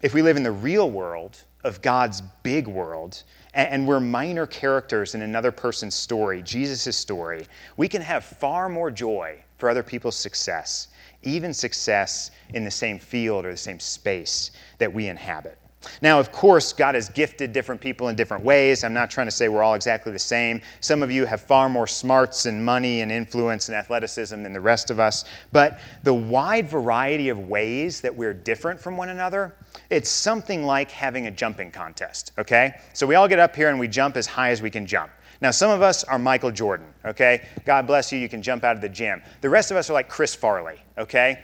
if 0.01 0.13
we 0.13 0.21
live 0.21 0.37
in 0.37 0.43
the 0.43 0.51
real 0.51 0.91
world 0.91 1.43
of 1.63 1.81
God's 1.81 2.21
big 2.43 2.67
world, 2.67 3.23
and 3.57 3.87
we're 3.87 3.99
minor 3.99 4.45
characters 4.45 5.15
in 5.15 5.23
another 5.23 5.51
person's 5.51 5.95
story, 5.95 6.43
Jesus' 6.43 6.95
story, 6.95 7.47
we 7.75 7.87
can 7.87 8.01
have 8.03 8.23
far 8.23 8.69
more 8.69 8.91
joy 8.91 9.43
for 9.57 9.67
other 9.69 9.81
people's 9.81 10.15
success, 10.15 10.89
even 11.23 11.53
success 11.53 12.31
in 12.53 12.63
the 12.63 12.71
same 12.71 12.99
field 12.99 13.45
or 13.45 13.51
the 13.51 13.57
same 13.57 13.79
space 13.79 14.51
that 14.77 14.93
we 14.93 15.07
inhabit. 15.07 15.57
Now, 16.01 16.19
of 16.19 16.31
course, 16.31 16.73
God 16.73 16.95
has 16.95 17.09
gifted 17.09 17.53
different 17.53 17.79
people 17.79 18.09
in 18.09 18.15
different 18.15 18.43
ways. 18.43 18.83
I'm 18.83 18.93
not 18.93 19.09
trying 19.09 19.27
to 19.27 19.31
say 19.31 19.47
we're 19.47 19.63
all 19.63 19.75
exactly 19.75 20.11
the 20.11 20.19
same. 20.19 20.61
Some 20.79 21.03
of 21.03 21.11
you 21.11 21.25
have 21.25 21.41
far 21.41 21.69
more 21.69 21.87
smarts 21.87 22.45
and 22.45 22.63
money 22.63 23.01
and 23.01 23.11
influence 23.11 23.69
and 23.69 23.75
athleticism 23.75 24.41
than 24.41 24.53
the 24.53 24.61
rest 24.61 24.89
of 24.89 24.99
us. 24.99 25.25
But 25.51 25.79
the 26.03 26.13
wide 26.13 26.67
variety 26.67 27.29
of 27.29 27.47
ways 27.47 28.01
that 28.01 28.15
we're 28.15 28.33
different 28.33 28.79
from 28.79 28.97
one 28.97 29.09
another, 29.09 29.55
it's 29.89 30.09
something 30.09 30.63
like 30.63 30.89
having 30.91 31.27
a 31.27 31.31
jumping 31.31 31.71
contest, 31.71 32.31
okay? 32.37 32.73
So 32.93 33.05
we 33.05 33.15
all 33.15 33.27
get 33.27 33.39
up 33.39 33.55
here 33.55 33.69
and 33.69 33.79
we 33.79 33.87
jump 33.87 34.17
as 34.17 34.25
high 34.25 34.49
as 34.49 34.61
we 34.61 34.69
can 34.69 34.85
jump. 34.85 35.11
Now, 35.39 35.51
some 35.51 35.69
of 35.69 35.83
us 35.83 36.03
are 36.03 36.17
Michael 36.17 36.51
Jordan, 36.51 36.87
okay? 37.05 37.47
God 37.65 37.85
bless 37.85 38.11
you, 38.11 38.17
you 38.17 38.27
can 38.27 38.41
jump 38.41 38.63
out 38.63 38.75
of 38.75 38.81
the 38.81 38.89
gym. 38.89 39.21
The 39.41 39.49
rest 39.49 39.69
of 39.69 39.77
us 39.77 39.89
are 39.89 39.93
like 39.93 40.09
Chris 40.09 40.33
Farley, 40.33 40.81
okay? 40.97 41.39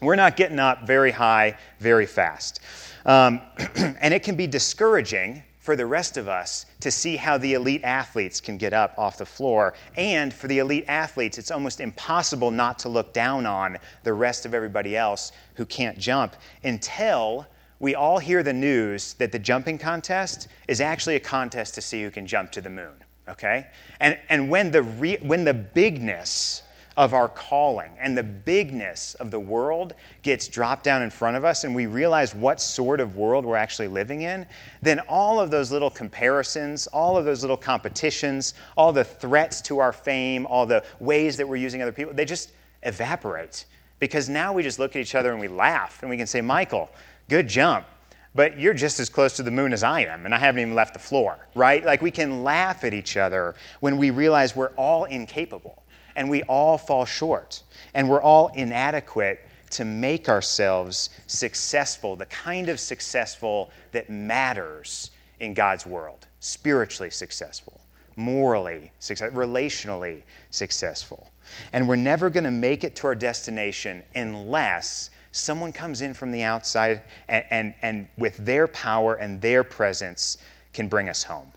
We're 0.00 0.16
not 0.16 0.36
getting 0.36 0.58
up 0.58 0.86
very 0.86 1.12
high 1.12 1.56
very 1.78 2.06
fast. 2.06 2.60
Um, 3.08 3.40
and 3.76 4.12
it 4.12 4.22
can 4.22 4.36
be 4.36 4.46
discouraging 4.46 5.42
for 5.58 5.74
the 5.76 5.86
rest 5.86 6.18
of 6.18 6.28
us 6.28 6.66
to 6.80 6.90
see 6.90 7.16
how 7.16 7.38
the 7.38 7.54
elite 7.54 7.82
athletes 7.82 8.38
can 8.40 8.58
get 8.58 8.74
up 8.74 8.94
off 8.98 9.16
the 9.18 9.26
floor. 9.26 9.74
And 9.96 10.32
for 10.32 10.46
the 10.46 10.58
elite 10.58 10.84
athletes, 10.88 11.38
it's 11.38 11.50
almost 11.50 11.80
impossible 11.80 12.50
not 12.50 12.78
to 12.80 12.90
look 12.90 13.14
down 13.14 13.46
on 13.46 13.78
the 14.04 14.12
rest 14.12 14.44
of 14.44 14.52
everybody 14.52 14.94
else 14.94 15.32
who 15.54 15.64
can't 15.64 15.98
jump 15.98 16.36
until 16.64 17.46
we 17.80 17.94
all 17.94 18.18
hear 18.18 18.42
the 18.42 18.52
news 18.52 19.14
that 19.14 19.32
the 19.32 19.38
jumping 19.38 19.78
contest 19.78 20.48
is 20.68 20.80
actually 20.80 21.16
a 21.16 21.20
contest 21.20 21.74
to 21.76 21.80
see 21.80 22.02
who 22.02 22.10
can 22.10 22.26
jump 22.26 22.52
to 22.52 22.60
the 22.60 22.70
moon. 22.70 22.94
Okay? 23.28 23.66
And, 24.00 24.18
and 24.28 24.50
when, 24.50 24.70
the 24.70 24.82
re, 24.82 25.16
when 25.22 25.44
the 25.44 25.54
bigness 25.54 26.62
of 26.98 27.14
our 27.14 27.28
calling 27.28 27.92
and 28.00 28.18
the 28.18 28.22
bigness 28.24 29.14
of 29.14 29.30
the 29.30 29.38
world 29.38 29.94
gets 30.22 30.48
dropped 30.48 30.82
down 30.82 31.00
in 31.00 31.10
front 31.10 31.36
of 31.36 31.44
us 31.44 31.62
and 31.62 31.72
we 31.72 31.86
realize 31.86 32.34
what 32.34 32.60
sort 32.60 32.98
of 32.98 33.14
world 33.14 33.46
we're 33.46 33.54
actually 33.54 33.86
living 33.86 34.22
in, 34.22 34.44
then 34.82 34.98
all 35.08 35.38
of 35.38 35.48
those 35.48 35.70
little 35.70 35.90
comparisons, 35.90 36.88
all 36.88 37.16
of 37.16 37.24
those 37.24 37.40
little 37.40 37.56
competitions, 37.56 38.54
all 38.76 38.92
the 38.92 39.04
threats 39.04 39.62
to 39.62 39.78
our 39.78 39.92
fame, 39.92 40.44
all 40.46 40.66
the 40.66 40.82
ways 40.98 41.36
that 41.36 41.48
we're 41.48 41.54
using 41.54 41.80
other 41.82 41.92
people, 41.92 42.12
they 42.12 42.24
just 42.24 42.50
evaporate. 42.82 43.66
Because 44.00 44.28
now 44.28 44.52
we 44.52 44.64
just 44.64 44.80
look 44.80 44.96
at 44.96 45.00
each 45.00 45.14
other 45.14 45.30
and 45.30 45.40
we 45.40 45.46
laugh 45.46 46.02
and 46.02 46.10
we 46.10 46.16
can 46.16 46.26
say, 46.26 46.40
Michael, 46.40 46.90
good 47.28 47.46
jump 47.46 47.86
but 48.34 48.58
you're 48.60 48.74
just 48.74 49.00
as 49.00 49.08
close 49.08 49.34
to 49.34 49.42
the 49.42 49.50
moon 49.50 49.72
as 49.72 49.82
I 49.82 50.02
am, 50.02 50.24
and 50.24 50.32
I 50.32 50.38
haven't 50.38 50.60
even 50.60 50.74
left 50.74 50.92
the 50.92 51.00
floor, 51.00 51.38
right? 51.56 51.84
Like 51.84 52.02
we 52.02 52.10
can 52.10 52.44
laugh 52.44 52.84
at 52.84 52.94
each 52.94 53.16
other 53.16 53.56
when 53.80 53.96
we 53.96 54.10
realize 54.10 54.54
we're 54.54 54.74
all 54.76 55.06
incapable 55.06 55.82
and 56.18 56.28
we 56.28 56.42
all 56.42 56.76
fall 56.76 57.04
short, 57.04 57.62
and 57.94 58.08
we're 58.10 58.20
all 58.20 58.48
inadequate 58.48 59.38
to 59.70 59.84
make 59.84 60.28
ourselves 60.28 61.10
successful, 61.28 62.16
the 62.16 62.26
kind 62.26 62.68
of 62.68 62.80
successful 62.80 63.70
that 63.92 64.10
matters 64.10 65.12
in 65.38 65.54
God's 65.54 65.86
world 65.86 66.26
spiritually 66.40 67.10
successful, 67.10 67.80
morally 68.16 68.90
successful, 68.98 69.38
relationally 69.38 70.22
successful. 70.50 71.30
And 71.72 71.88
we're 71.88 71.94
never 71.94 72.30
going 72.30 72.44
to 72.44 72.50
make 72.50 72.82
it 72.82 72.96
to 72.96 73.06
our 73.06 73.14
destination 73.14 74.02
unless 74.16 75.10
someone 75.30 75.72
comes 75.72 76.00
in 76.00 76.14
from 76.14 76.32
the 76.32 76.42
outside 76.42 77.02
and, 77.28 77.44
and, 77.50 77.74
and 77.82 78.08
with 78.18 78.36
their 78.38 78.66
power 78.66 79.14
and 79.14 79.40
their 79.40 79.62
presence 79.62 80.38
can 80.72 80.88
bring 80.88 81.08
us 81.08 81.22
home. 81.22 81.52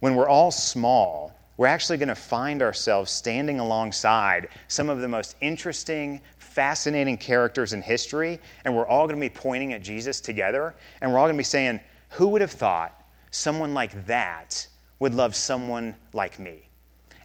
When 0.00 0.16
we're 0.16 0.28
all 0.28 0.50
small, 0.50 1.32
we're 1.56 1.66
actually 1.66 1.98
going 1.98 2.08
to 2.08 2.14
find 2.14 2.62
ourselves 2.62 3.10
standing 3.10 3.60
alongside 3.60 4.48
some 4.68 4.88
of 4.88 5.00
the 5.00 5.08
most 5.08 5.36
interesting, 5.40 6.20
fascinating 6.36 7.16
characters 7.16 7.72
in 7.72 7.80
history, 7.80 8.40
and 8.64 8.74
we're 8.74 8.86
all 8.86 9.06
going 9.06 9.20
to 9.20 9.24
be 9.24 9.32
pointing 9.32 9.72
at 9.72 9.82
Jesus 9.82 10.20
together, 10.20 10.74
and 11.00 11.12
we're 11.12 11.18
all 11.18 11.26
going 11.26 11.36
to 11.36 11.38
be 11.38 11.44
saying, 11.44 11.80
Who 12.10 12.28
would 12.28 12.40
have 12.40 12.50
thought 12.50 13.06
someone 13.30 13.72
like 13.72 14.06
that 14.06 14.66
would 14.98 15.14
love 15.14 15.36
someone 15.36 15.94
like 16.12 16.38
me? 16.38 16.68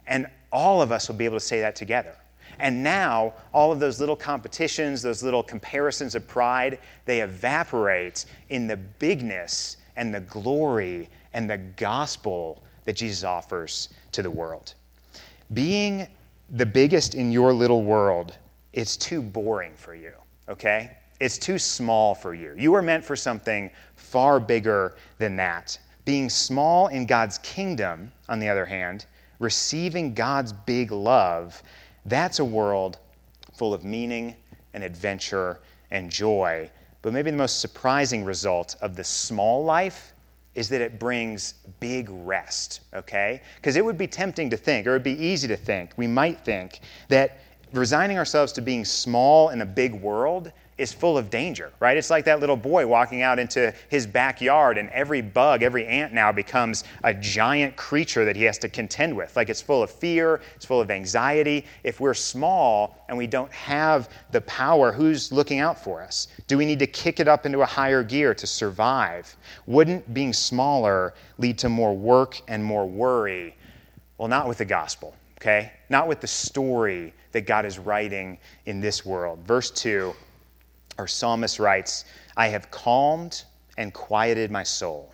And 0.06 0.26
all 0.52 0.80
of 0.80 0.92
us 0.92 1.08
will 1.08 1.16
be 1.16 1.24
able 1.24 1.36
to 1.36 1.44
say 1.44 1.60
that 1.60 1.74
together. 1.74 2.16
And 2.58 2.82
now, 2.82 3.34
all 3.52 3.72
of 3.72 3.80
those 3.80 4.00
little 4.00 4.16
competitions, 4.16 5.02
those 5.02 5.22
little 5.22 5.42
comparisons 5.42 6.14
of 6.14 6.26
pride, 6.28 6.78
they 7.04 7.20
evaporate 7.20 8.26
in 8.48 8.66
the 8.66 8.76
bigness 8.76 9.78
and 9.96 10.14
the 10.14 10.20
glory 10.20 11.08
and 11.32 11.48
the 11.48 11.58
gospel 11.58 12.62
that 12.84 12.96
Jesus 12.96 13.24
offers 13.24 13.88
to 14.12 14.22
the 14.22 14.30
world. 14.30 14.74
Being 15.52 16.06
the 16.50 16.66
biggest 16.66 17.14
in 17.14 17.30
your 17.30 17.52
little 17.52 17.82
world, 17.82 18.36
it's 18.72 18.96
too 18.96 19.22
boring 19.22 19.72
for 19.74 19.94
you, 19.94 20.12
okay? 20.48 20.96
It's 21.20 21.38
too 21.38 21.58
small 21.58 22.14
for 22.14 22.34
you. 22.34 22.54
You 22.56 22.74
are 22.74 22.82
meant 22.82 23.04
for 23.04 23.16
something 23.16 23.70
far 23.96 24.40
bigger 24.40 24.96
than 25.18 25.36
that. 25.36 25.78
Being 26.04 26.30
small 26.30 26.88
in 26.88 27.06
God's 27.06 27.38
kingdom, 27.38 28.10
on 28.28 28.38
the 28.38 28.48
other 28.48 28.64
hand, 28.64 29.06
receiving 29.38 30.14
God's 30.14 30.52
big 30.52 30.92
love, 30.92 31.62
that's 32.06 32.38
a 32.38 32.44
world 32.44 32.98
full 33.54 33.74
of 33.74 33.84
meaning 33.84 34.34
and 34.72 34.82
adventure 34.82 35.60
and 35.90 36.10
joy. 36.10 36.70
But 37.02 37.12
maybe 37.12 37.30
the 37.30 37.36
most 37.36 37.60
surprising 37.60 38.24
result 38.24 38.76
of 38.80 38.96
the 38.96 39.04
small 39.04 39.64
life 39.64 40.12
is 40.60 40.68
that 40.68 40.82
it 40.82 40.98
brings 40.98 41.54
big 41.80 42.10
rest, 42.10 42.80
okay? 42.92 43.40
Because 43.56 43.76
it 43.76 43.84
would 43.84 43.96
be 43.96 44.06
tempting 44.06 44.50
to 44.50 44.58
think, 44.58 44.86
or 44.86 44.90
it 44.90 44.92
would 44.92 45.02
be 45.02 45.18
easy 45.18 45.48
to 45.48 45.56
think, 45.56 45.92
we 45.96 46.06
might 46.06 46.38
think, 46.44 46.80
that 47.08 47.38
resigning 47.72 48.18
ourselves 48.18 48.52
to 48.52 48.60
being 48.60 48.84
small 48.84 49.48
in 49.48 49.62
a 49.62 49.66
big 49.66 49.94
world 49.94 50.52
is 50.80 50.92
full 50.94 51.18
of 51.18 51.28
danger, 51.28 51.72
right? 51.78 51.96
It's 51.96 52.08
like 52.08 52.24
that 52.24 52.40
little 52.40 52.56
boy 52.56 52.86
walking 52.86 53.20
out 53.20 53.38
into 53.38 53.72
his 53.90 54.06
backyard, 54.06 54.78
and 54.78 54.88
every 54.90 55.20
bug, 55.20 55.62
every 55.62 55.86
ant 55.86 56.14
now 56.14 56.32
becomes 56.32 56.84
a 57.04 57.12
giant 57.12 57.76
creature 57.76 58.24
that 58.24 58.34
he 58.34 58.44
has 58.44 58.56
to 58.58 58.68
contend 58.68 59.14
with. 59.14 59.36
Like 59.36 59.50
it's 59.50 59.60
full 59.60 59.82
of 59.82 59.90
fear, 59.90 60.40
it's 60.56 60.64
full 60.64 60.80
of 60.80 60.90
anxiety. 60.90 61.66
If 61.84 62.00
we're 62.00 62.14
small 62.14 63.04
and 63.08 63.18
we 63.18 63.26
don't 63.26 63.52
have 63.52 64.08
the 64.30 64.40
power, 64.42 64.90
who's 64.90 65.30
looking 65.30 65.58
out 65.58 65.82
for 65.82 66.00
us? 66.00 66.28
Do 66.46 66.56
we 66.56 66.64
need 66.64 66.78
to 66.78 66.86
kick 66.86 67.20
it 67.20 67.28
up 67.28 67.44
into 67.44 67.60
a 67.60 67.66
higher 67.66 68.02
gear 68.02 68.34
to 68.34 68.46
survive? 68.46 69.36
Wouldn't 69.66 70.14
being 70.14 70.32
smaller 70.32 71.12
lead 71.36 71.58
to 71.58 71.68
more 71.68 71.94
work 71.94 72.40
and 72.48 72.64
more 72.64 72.88
worry? 72.88 73.54
Well, 74.16 74.28
not 74.28 74.48
with 74.48 74.58
the 74.58 74.64
gospel, 74.64 75.14
okay? 75.38 75.72
Not 75.90 76.08
with 76.08 76.20
the 76.20 76.26
story 76.26 77.12
that 77.32 77.42
God 77.42 77.66
is 77.66 77.78
writing 77.78 78.38
in 78.66 78.80
this 78.80 79.04
world. 79.04 79.40
Verse 79.46 79.70
2, 79.70 80.14
our 81.00 81.06
psalmist 81.06 81.58
writes, 81.58 82.04
I 82.36 82.48
have 82.48 82.70
calmed 82.70 83.44
and 83.78 83.92
quieted 83.94 84.50
my 84.50 84.62
soul. 84.62 85.12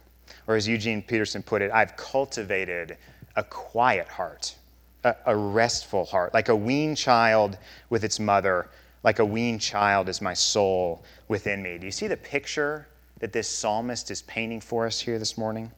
Or 0.48 0.56
as 0.56 0.66
Eugene 0.66 1.00
Peterson 1.00 1.44
put 1.44 1.62
it, 1.62 1.70
I've 1.70 1.96
cultivated 1.96 2.96
a 3.36 3.44
quiet 3.44 4.08
heart, 4.08 4.56
a, 5.04 5.14
a 5.26 5.36
restful 5.36 6.04
heart, 6.04 6.34
like 6.34 6.48
a 6.48 6.56
weaned 6.56 6.96
child 6.96 7.56
with 7.88 8.02
its 8.02 8.18
mother, 8.18 8.68
like 9.04 9.20
a 9.20 9.24
weaned 9.24 9.60
child 9.60 10.08
is 10.08 10.20
my 10.20 10.34
soul 10.34 11.04
within 11.28 11.62
me. 11.62 11.78
Do 11.78 11.86
you 11.86 11.92
see 11.92 12.08
the 12.08 12.16
picture 12.16 12.88
that 13.20 13.32
this 13.32 13.48
psalmist 13.48 14.10
is 14.10 14.22
painting 14.22 14.60
for 14.60 14.86
us 14.86 14.98
here 14.98 15.20
this 15.20 15.38
morning? 15.38 15.70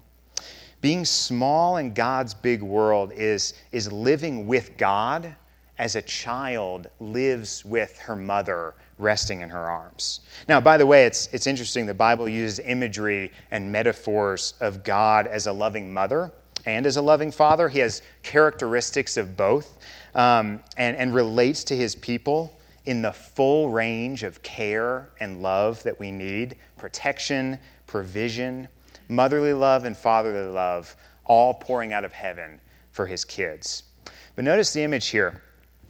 Being 0.81 1.05
small 1.05 1.77
in 1.77 1.93
God's 1.93 2.33
big 2.33 2.63
world 2.63 3.13
is, 3.13 3.53
is 3.73 3.93
living 3.93 4.47
with 4.47 4.79
God 4.79 5.35
as 5.77 5.97
a 5.97 6.03
child 6.03 6.89
lives 6.99 7.63
with 7.63 7.99
her 7.99 8.17
mother 8.17 8.75
resting 8.99 9.41
in 9.41 9.49
her 9.49 9.71
arms. 9.71 10.21
Now, 10.49 10.61
by 10.61 10.77
the 10.77 10.87
way, 10.87 11.07
it's, 11.07 11.29
it's 11.33 11.47
interesting. 11.47 11.87
The 11.87 11.95
Bible 11.95 12.29
uses 12.29 12.59
imagery 12.59 13.33
and 13.51 13.71
metaphors 13.71 14.55
of 14.61 14.83
God 14.85 15.27
as 15.27 15.47
a 15.47 15.53
loving 15.53 15.93
mother 15.93 16.33
and 16.67 16.85
as 16.87 16.97
a 16.97 17.03
loving 17.03 17.31
father. 17.31 17.69
He 17.69 17.79
has 17.79 18.03
characteristics 18.23 19.17
of 19.17 19.37
both 19.37 19.79
um, 20.15 20.63
and, 20.77 20.97
and 20.97 21.15
relates 21.15 21.65
to 21.65 21.77
his 21.77 21.95
people 21.95 22.59
in 22.87 23.03
the 23.03 23.13
full 23.13 23.71
range 23.71 24.23
of 24.23 24.43
care 24.43 25.11
and 25.21 25.43
love 25.43 25.83
that 25.83 25.99
we 26.01 26.11
need 26.11 26.57
protection, 26.77 27.59
provision, 27.87 28.67
motherly 29.09 29.53
love, 29.53 29.85
and 29.85 29.97
fatherly 29.97 30.51
love, 30.51 30.97
all 31.25 31.55
pouring 31.55 31.93
out 31.93 32.05
of 32.05 32.13
heaven 32.13 32.61
for 32.93 33.07
his 33.07 33.25
kids. 33.25 33.85
But 34.35 34.45
notice 34.45 34.73
the 34.73 34.83
image 34.83 35.09
here 35.09 35.43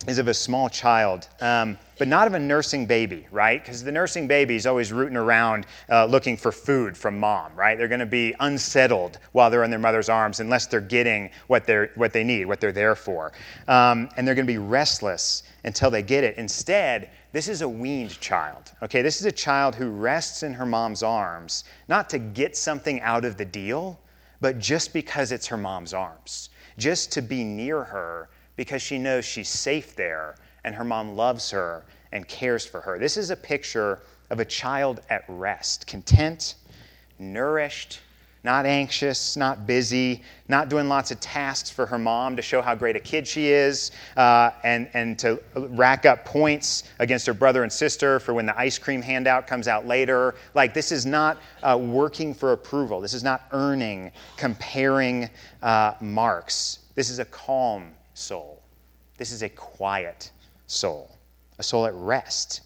is 0.07 0.19
of 0.19 0.28
a 0.28 0.35
small 0.35 0.69
child, 0.69 1.28
um, 1.40 1.76
but 1.99 2.07
not 2.07 2.28
of 2.28 2.35
a 2.35 2.38
nursing 2.38 2.87
baby, 2.87 3.26
right? 3.33 3.62
Because 3.62 3.83
the 3.83 3.90
nursing 3.90 4.28
baby 4.28 4.55
is 4.55 4.67
always 4.67 4.93
rooting 4.93 5.17
around 5.17 5.67
uh, 5.90 6.05
looking 6.07 6.37
for 6.37 6.52
food 6.52 6.97
from 6.97 7.19
mom, 7.19 7.52
right? 7.57 7.76
They're 7.76 7.88
going 7.88 8.00
to 8.00 8.07
be 8.07 8.35
unsettled 8.38 9.19
while 9.33 9.50
they're 9.50 9.64
in 9.64 9.71
their 9.71 9.78
mother's 9.81 10.09
arms 10.09 10.38
unless 10.38 10.67
they're 10.67 10.81
getting 10.81 11.31
what, 11.49 11.67
they're, 11.67 11.90
what 11.97 12.12
they 12.12 12.23
need, 12.23 12.47
what 12.47 12.61
they're 12.61 12.73
there 12.73 12.95
for. 12.95 13.33
Um, 13.67 14.09
and 14.17 14.26
they're 14.26 14.37
going 14.37 14.47
to 14.47 14.52
be 14.52 14.59
restless 14.59 15.43
until 15.64 15.90
they 15.90 16.02
get 16.02 16.23
it. 16.23 16.37
Instead, 16.37 17.11
this 17.33 17.49
is 17.49 17.62
a 17.62 17.69
weaned 17.69 18.19
child, 18.21 18.73
okay? 18.83 19.02
This 19.02 19.21
is 19.21 19.26
a 19.26 19.33
child 19.33 19.75
who 19.75 19.90
rests 19.90 20.45
in 20.45 20.55
her 20.55 20.64
mom's 20.64 21.02
arms, 21.02 21.64
not 21.88 22.09
to 22.11 22.19
get 22.19 22.57
something 22.57 23.00
out 23.00 23.25
of 23.25 23.37
the 23.37 23.45
deal, 23.45 23.99
but 24.40 24.59
just 24.61 24.93
because 24.93 25.33
it's 25.33 25.49
her 25.49 25.57
mom's 25.57 25.93
arms, 25.93 26.50
just 26.78 27.11
to 27.12 27.21
be 27.21 27.43
near 27.43 27.83
her 27.83 28.28
because 28.59 28.83
she 28.83 28.99
knows 28.99 29.25
she's 29.25 29.49
safe 29.49 29.95
there 29.95 30.35
and 30.65 30.75
her 30.75 30.85
mom 30.85 31.15
loves 31.15 31.49
her 31.49 31.85
and 32.11 32.27
cares 32.27 32.67
for 32.67 32.81
her. 32.81 32.99
This 32.99 33.17
is 33.17 33.31
a 33.31 33.37
picture 33.37 34.00
of 34.31 34.41
a 34.41 34.45
child 34.45 35.00
at 35.09 35.25
rest, 35.29 35.87
content, 35.87 36.57
nourished, 37.21 38.00
not 38.43 38.67
anxious, 38.67 39.37
not 39.37 39.65
busy, 39.65 40.23
not 40.49 40.69
doing 40.69 40.88
lots 40.88 41.12
of 41.12 41.21
tasks 41.21 41.71
for 41.71 41.87
her 41.87 41.99
mom 41.99 42.35
to 42.35 42.43
show 42.43 42.61
how 42.61 42.75
great 42.75 42.97
a 42.97 43.00
kid 43.00 43.29
she 43.29 43.47
is, 43.47 43.93
uh, 44.17 44.50
and, 44.65 44.91
and 44.93 45.21
to 45.21 45.41
rack 45.55 46.05
up 46.05 46.25
points 46.25 46.83
against 46.99 47.27
her 47.27 47.35
brother 47.35 47.62
and 47.62 47.73
sister 47.73 48.19
for 48.19 48.35
when 48.35 48.45
the 48.47 48.59
ice 48.59 48.77
cream 48.77 49.00
handout 49.00 49.47
comes 49.47 49.69
out 49.69 49.87
later. 49.87 50.35
Like, 50.55 50.75
this 50.75 50.91
is 50.91 51.07
not 51.07 51.38
uh, 51.62 51.79
working 51.81 52.35
for 52.35 52.53
approval. 52.53 53.00
This 53.00 53.15
is 53.15 53.23
not 53.23 53.47
earning, 53.53 54.11
comparing 54.37 55.31
uh, 55.62 55.95
marks. 56.00 56.81
This 56.97 57.09
is 57.09 57.21
a 57.21 57.25
calm 57.25 57.93
soul. 58.18 58.62
This 59.16 59.32
is 59.32 59.42
a 59.42 59.48
quiet 59.48 60.30
soul, 60.66 61.16
a 61.59 61.62
soul 61.62 61.87
at 61.87 61.94
rest. 61.94 62.62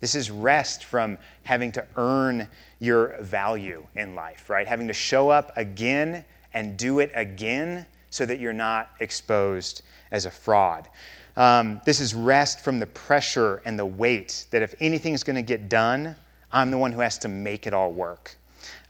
This 0.00 0.14
is 0.14 0.30
rest 0.30 0.84
from 0.84 1.18
having 1.44 1.70
to 1.72 1.86
earn 1.96 2.48
your 2.80 3.16
value 3.20 3.86
in 3.94 4.14
life, 4.14 4.50
right? 4.50 4.66
Having 4.66 4.88
to 4.88 4.92
show 4.92 5.28
up 5.28 5.52
again 5.56 6.24
and 6.54 6.76
do 6.76 6.98
it 6.98 7.12
again 7.14 7.86
so 8.10 8.26
that 8.26 8.40
you're 8.40 8.52
not 8.52 8.90
exposed 9.00 9.82
as 10.10 10.26
a 10.26 10.30
fraud. 10.30 10.88
Um, 11.36 11.80
this 11.86 12.00
is 12.00 12.14
rest 12.14 12.60
from 12.60 12.78
the 12.78 12.86
pressure 12.86 13.62
and 13.64 13.78
the 13.78 13.86
weight 13.86 14.46
that 14.50 14.60
if 14.60 14.74
anything's 14.80 15.22
going 15.22 15.36
to 15.36 15.42
get 15.42 15.68
done, 15.68 16.14
I'm 16.50 16.70
the 16.70 16.78
one 16.78 16.92
who 16.92 17.00
has 17.00 17.16
to 17.18 17.28
make 17.28 17.66
it 17.66 17.72
all 17.72 17.92
work. 17.92 18.36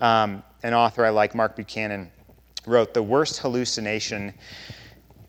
Um, 0.01 0.43
an 0.63 0.75
author 0.75 1.05
I 1.05 1.11
like, 1.11 1.35
Mark 1.35 1.55
Buchanan, 1.57 2.11
wrote 2.67 2.95
The 2.95 3.03
worst 3.03 3.39
hallucination 3.39 4.35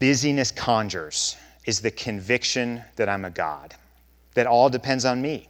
busyness 0.04 0.52
conjures 0.52 1.38
is 1.66 1.80
the 1.80 1.89
conviction 1.89 2.84
that 2.98 3.08
I'm 3.08 3.24
a 3.24 3.30
God, 3.30 3.74
that 4.34 4.46
all 4.46 4.70
depends 4.70 5.06
on 5.06 5.22
me. 5.22 5.48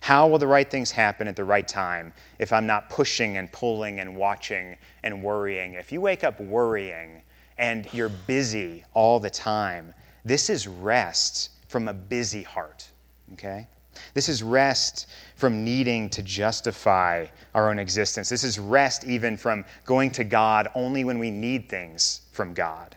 How 0.00 0.26
will 0.26 0.38
the 0.38 0.46
right 0.46 0.70
things 0.70 0.90
happen 0.90 1.28
at 1.28 1.36
the 1.36 1.44
right 1.44 1.68
time 1.68 2.14
if 2.38 2.50
I'm 2.50 2.66
not 2.66 2.88
pushing 2.88 3.36
and 3.36 3.52
pulling 3.52 4.00
and 4.00 4.16
watching 4.16 4.78
and 5.02 5.22
worrying? 5.22 5.74
If 5.74 5.92
you 5.92 6.00
wake 6.00 6.24
up 6.24 6.40
worrying 6.40 7.20
and 7.58 7.92
you're 7.92 8.08
busy 8.08 8.86
all 8.94 9.20
the 9.20 9.28
time, 9.28 9.92
this 10.24 10.48
is 10.48 10.66
rest 10.66 11.50
from 11.68 11.86
a 11.86 11.92
busy 11.92 12.42
heart, 12.42 12.88
okay? 13.34 13.68
This 14.14 14.30
is 14.30 14.42
rest 14.42 15.08
from 15.36 15.62
needing 15.62 16.08
to 16.08 16.22
justify 16.22 17.26
our 17.54 17.68
own 17.68 17.78
existence. 17.78 18.30
This 18.30 18.44
is 18.44 18.58
rest 18.58 19.04
even 19.04 19.36
from 19.36 19.66
going 19.84 20.10
to 20.12 20.24
God 20.24 20.68
only 20.74 21.04
when 21.04 21.18
we 21.18 21.30
need 21.30 21.68
things 21.68 22.22
from 22.32 22.54
God. 22.54 22.96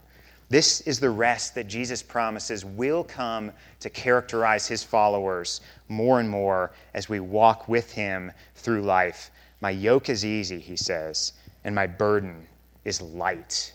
This 0.54 0.82
is 0.82 1.00
the 1.00 1.10
rest 1.10 1.56
that 1.56 1.68
Jesus 1.68 2.04
promises 2.04 2.64
will 2.64 3.04
come 3.04 3.52
to 3.80 3.90
characterize 3.90 4.68
his 4.68 4.84
followers 4.84 5.62
more 5.88 6.20
and 6.20 6.30
more 6.30 6.74
as 6.94 7.10
we 7.10 7.20
walk 7.20 7.68
with 7.68 7.92
him 7.92 8.32
through 8.54 8.84
life. 8.84 9.32
My 9.62 9.72
yoke 9.72 10.10
is 10.10 10.24
easy, 10.24 10.60
he 10.60 10.76
says, 10.76 11.34
and 11.64 11.74
my 11.74 11.88
burden 11.88 12.48
is 12.86 13.02
light. 13.02 13.74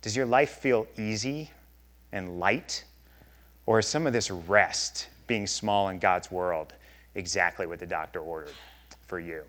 Does 0.00 0.16
your 0.16 0.24
life 0.24 0.52
feel 0.52 0.86
easy 0.96 1.50
and 2.12 2.40
light? 2.40 2.84
Or 3.66 3.80
is 3.80 3.86
some 3.86 4.06
of 4.06 4.14
this 4.14 4.30
rest, 4.30 5.08
being 5.26 5.46
small 5.46 5.90
in 5.90 5.98
God's 5.98 6.30
world, 6.30 6.72
exactly 7.16 7.66
what 7.66 7.80
the 7.80 7.86
doctor 7.86 8.20
ordered 8.20 8.54
for 9.08 9.20
you 9.20 9.42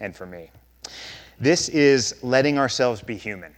and 0.00 0.14
for 0.14 0.26
me? 0.26 0.50
This 1.40 1.70
is 1.70 2.22
letting 2.22 2.58
ourselves 2.58 3.00
be 3.00 3.16
human 3.16 3.54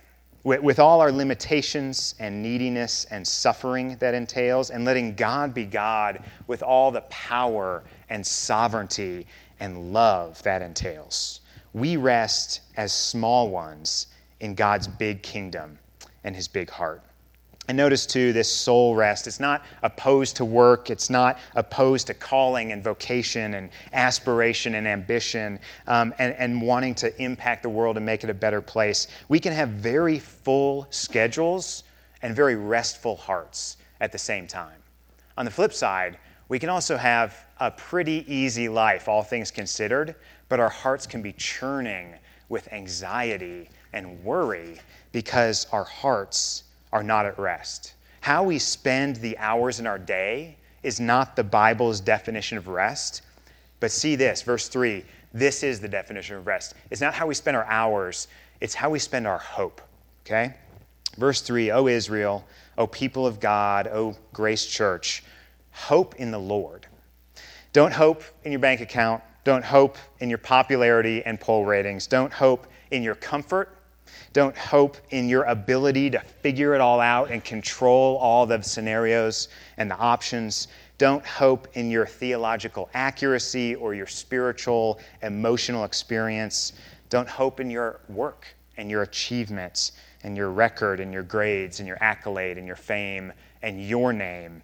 with, 0.47 0.61
with 0.61 0.79
all 0.79 1.01
our 1.01 1.11
limitations 1.11 2.15
and 2.21 2.41
neediness 2.41 3.05
and 3.11 3.27
suffering 3.27 3.97
that 3.97 4.15
entails, 4.15 4.71
and 4.71 4.85
letting 4.85 5.13
God 5.17 5.53
be 5.53 5.65
God 5.65 6.23
with 6.47 6.63
all 6.63 6.93
the 6.93 7.01
power 7.01 7.83
and 8.11 8.25
sovereignty 8.25 9.27
and 9.59 9.93
love 9.93 10.41
that 10.45 10.63
entails. 10.63 11.41
We 11.73 11.97
rest 11.97 12.61
as 12.77 12.93
small 12.93 13.51
ones 13.51 14.07
in 14.39 14.55
God's 14.55 14.87
big 14.87 15.21
kingdom 15.21 15.81
and 16.23 16.37
his 16.37 16.47
big 16.47 16.71
heart. 16.71 17.03
And 17.69 17.77
notice 17.77 18.07
too, 18.07 18.33
this 18.33 18.53
soul 18.53 18.95
rest. 18.95 19.27
It's 19.27 19.41
not 19.41 19.65
opposed 19.83 20.37
to 20.37 20.45
work. 20.45 20.89
It's 20.89 21.11
not 21.11 21.39
opposed 21.57 22.07
to 22.07 22.15
calling 22.15 22.71
and 22.71 22.83
vocation 22.83 23.55
and 23.55 23.71
aspiration 23.93 24.77
and 24.77 24.87
ambition 24.87 25.59
um, 25.89 26.15
and, 26.19 26.35
and 26.35 26.63
wanting 26.63 26.95
to 26.97 27.23
impact 27.23 27.63
the 27.65 27.69
world 27.69 27.97
and 27.97 28.07
make 28.07 28.23
it 28.23 28.31
a 28.31 28.35
better 28.35 28.61
place. 28.61 29.09
We 29.29 29.41
can 29.41 29.53
have 29.53 29.71
very 29.71 30.19
full 30.19 30.87
schedules 30.91 31.83
and 32.23 32.37
very 32.37 32.55
restful 32.55 33.17
hearts 33.17 33.79
at 34.01 34.13
the 34.13 34.19
same 34.19 34.47
time. 34.47 34.81
On 35.37 35.45
the 35.45 35.51
flip 35.51 35.73
side, 35.73 36.19
we 36.49 36.61
can 36.61 36.69
also 36.69 36.97
have 36.97 37.37
a 37.59 37.71
pretty 37.71 38.25
easy 38.33 38.69
life, 38.69 39.09
all 39.09 39.23
things 39.23 39.51
considered, 39.51 40.15
but 40.49 40.61
our 40.61 40.69
hearts 40.69 41.07
can 41.07 41.21
be 41.21 41.33
churning 41.33 42.15
with 42.49 42.73
anxiety 42.73 43.69
and 43.93 44.23
worry 44.23 44.79
because 45.11 45.67
our 45.73 45.85
hearts 45.85 46.63
are 46.97 47.03
not 47.03 47.27
at 47.27 47.39
rest. 47.39 47.93
How 48.23 48.43
we 48.43 48.59
spend 48.59 49.17
the 49.17 49.37
hours 49.37 49.81
in 49.81 49.87
our 49.87 49.99
day 49.99 50.57
is 50.83 50.99
not 50.99 51.37
the 51.37 51.45
Bible's 51.45 52.01
definition 52.01 52.57
of 52.57 52.69
rest. 52.69 53.21
But 53.81 53.91
see 53.91 54.17
this, 54.17 54.41
verse 54.41 54.69
3 54.69 55.05
this 55.35 55.63
is 55.63 55.79
the 55.81 55.89
definition 55.89 56.37
of 56.37 56.47
rest. 56.47 56.73
It's 56.91 57.03
not 57.03 57.13
how 57.13 57.27
we 57.27 57.35
spend 57.35 57.59
our 57.59 57.67
hours, 57.67 58.29
it's 58.63 58.75
how 58.75 58.89
we 58.89 58.99
spend 58.99 59.27
our 59.27 59.37
hope. 59.37 59.83
Okay? 60.25 60.55
Verse 61.19 61.43
3 61.43 61.71
O 61.73 61.87
Israel, 61.87 62.47
O 62.79 62.87
people 62.87 63.27
of 63.27 63.41
God, 63.41 63.89
O 63.89 64.17
Grace 64.33 64.65
Church, 64.65 65.23
hope 65.73 66.15
in 66.15 66.31
the 66.31 66.41
Lord. 66.41 66.87
Don't 67.75 67.93
hope 67.93 68.23
in 68.45 68.53
your 68.53 68.59
bank 68.59 68.81
account 68.81 69.23
Don't 69.45 69.65
hope 69.65 69.99
in 70.21 70.31
your 70.31 70.39
popularity 70.39 71.23
and 71.27 71.39
poll 71.39 71.67
ratings. 71.67 72.07
Don't 72.07 72.33
hope 72.33 72.67
in 72.91 73.03
your 73.03 73.17
comfort. 73.17 73.76
Don't 74.33 74.55
hope 74.55 74.99
in 75.11 75.29
your 75.29 75.45
ability 75.45 76.11
to 76.11 76.21
figure 76.21 76.75
it 76.75 76.81
all 76.83 77.01
out 77.01 77.31
and 77.31 77.43
control 77.43 78.19
all 78.19 78.45
the 78.45 78.61
scenarios 78.61 79.49
and 79.79 79.91
the 79.91 79.97
options. 79.97 80.69
Don't 80.99 81.25
hope 81.25 81.69
in 81.75 81.91
your 81.91 82.07
theological 82.07 82.91
accuracy 82.93 83.75
or 83.75 83.95
your 83.95 84.07
spiritual, 84.07 84.99
emotional 85.23 85.85
experience. 85.85 86.75
Don't 87.09 87.29
hope 87.29 87.61
in 87.61 87.71
your 87.71 88.01
work 88.09 88.47
and 88.77 88.91
your 88.91 89.03
achievements 89.03 89.93
and 90.23 90.37
your 90.37 90.51
record 90.51 91.01
and 91.01 91.13
your 91.13 91.23
grades 91.23 91.79
and 91.81 91.87
your 91.89 91.99
accolade 92.03 92.59
and 92.59 92.67
your 92.67 92.77
fame 92.77 93.33
and 93.63 93.87
your 93.87 94.13
name. 94.13 94.63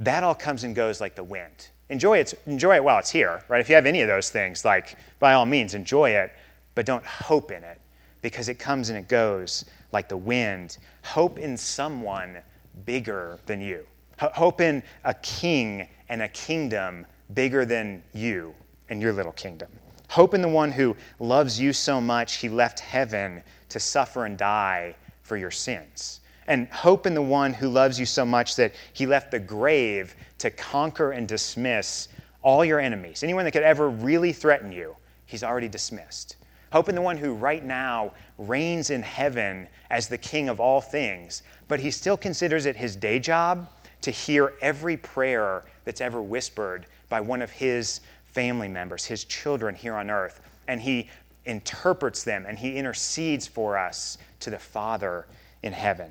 That 0.00 0.24
all 0.24 0.34
comes 0.34 0.64
and 0.64 0.74
goes 0.74 1.00
like 1.00 1.14
the 1.14 1.22
wind. 1.22 1.68
Enjoy 1.88 2.18
it, 2.18 2.34
enjoy 2.46 2.76
it 2.76 2.82
while 2.82 2.98
it's 2.98 3.10
here, 3.10 3.44
right? 3.48 3.60
If 3.60 3.68
you 3.68 3.74
have 3.74 3.86
any 3.86 4.00
of 4.00 4.08
those 4.08 4.30
things, 4.30 4.64
like 4.64 4.96
by 5.18 5.34
all 5.34 5.46
means, 5.46 5.74
enjoy 5.74 6.10
it, 6.10 6.32
but 6.74 6.86
don't 6.86 7.04
hope 7.04 7.52
in 7.52 7.62
it 7.62 7.81
because 8.22 8.48
it 8.48 8.58
comes 8.58 8.88
and 8.88 8.98
it 8.98 9.08
goes 9.08 9.64
like 9.92 10.08
the 10.08 10.16
wind. 10.16 10.78
Hope 11.02 11.38
in 11.38 11.56
someone 11.56 12.38
bigger 12.86 13.38
than 13.46 13.60
you. 13.60 13.86
Hope 14.18 14.60
in 14.60 14.82
a 15.04 15.14
king 15.14 15.88
and 16.08 16.22
a 16.22 16.28
kingdom 16.28 17.04
bigger 17.34 17.64
than 17.64 18.02
you 18.12 18.54
and 18.88 19.02
your 19.02 19.12
little 19.12 19.32
kingdom. 19.32 19.68
Hope 20.08 20.34
in 20.34 20.42
the 20.42 20.48
one 20.48 20.70
who 20.70 20.96
loves 21.18 21.58
you 21.58 21.72
so 21.72 22.00
much 22.00 22.36
he 22.36 22.48
left 22.48 22.78
heaven 22.78 23.42
to 23.70 23.80
suffer 23.80 24.26
and 24.26 24.38
die 24.38 24.94
for 25.22 25.36
your 25.36 25.50
sins. 25.50 26.20
And 26.46 26.68
hope 26.68 27.06
in 27.06 27.14
the 27.14 27.22
one 27.22 27.52
who 27.52 27.68
loves 27.68 27.98
you 27.98 28.06
so 28.06 28.24
much 28.24 28.56
that 28.56 28.74
he 28.92 29.06
left 29.06 29.30
the 29.30 29.38
grave 29.38 30.14
to 30.38 30.50
conquer 30.50 31.12
and 31.12 31.26
dismiss 31.26 32.08
all 32.42 32.64
your 32.64 32.78
enemies. 32.78 33.22
Anyone 33.22 33.44
that 33.44 33.52
could 33.52 33.62
ever 33.62 33.88
really 33.88 34.32
threaten 34.32 34.70
you, 34.70 34.96
he's 35.24 35.42
already 35.42 35.68
dismissed. 35.68 36.36
Hope 36.72 36.88
in 36.88 36.94
the 36.94 37.02
one 37.02 37.18
who 37.18 37.34
right 37.34 37.62
now 37.62 38.12
reigns 38.38 38.88
in 38.88 39.02
heaven 39.02 39.68
as 39.90 40.08
the 40.08 40.16
king 40.16 40.48
of 40.48 40.58
all 40.58 40.80
things, 40.80 41.42
but 41.68 41.78
he 41.78 41.90
still 41.90 42.16
considers 42.16 42.64
it 42.64 42.76
his 42.76 42.96
day 42.96 43.18
job 43.18 43.68
to 44.00 44.10
hear 44.10 44.54
every 44.62 44.96
prayer 44.96 45.64
that's 45.84 46.00
ever 46.00 46.22
whispered 46.22 46.86
by 47.10 47.20
one 47.20 47.42
of 47.42 47.50
his 47.50 48.00
family 48.24 48.68
members, 48.68 49.04
his 49.04 49.24
children 49.24 49.74
here 49.74 49.94
on 49.94 50.10
earth. 50.10 50.40
And 50.66 50.80
he 50.80 51.10
interprets 51.44 52.24
them 52.24 52.46
and 52.48 52.58
he 52.58 52.74
intercedes 52.76 53.46
for 53.46 53.76
us 53.76 54.16
to 54.40 54.48
the 54.48 54.58
Father 54.58 55.26
in 55.62 55.74
heaven. 55.74 56.10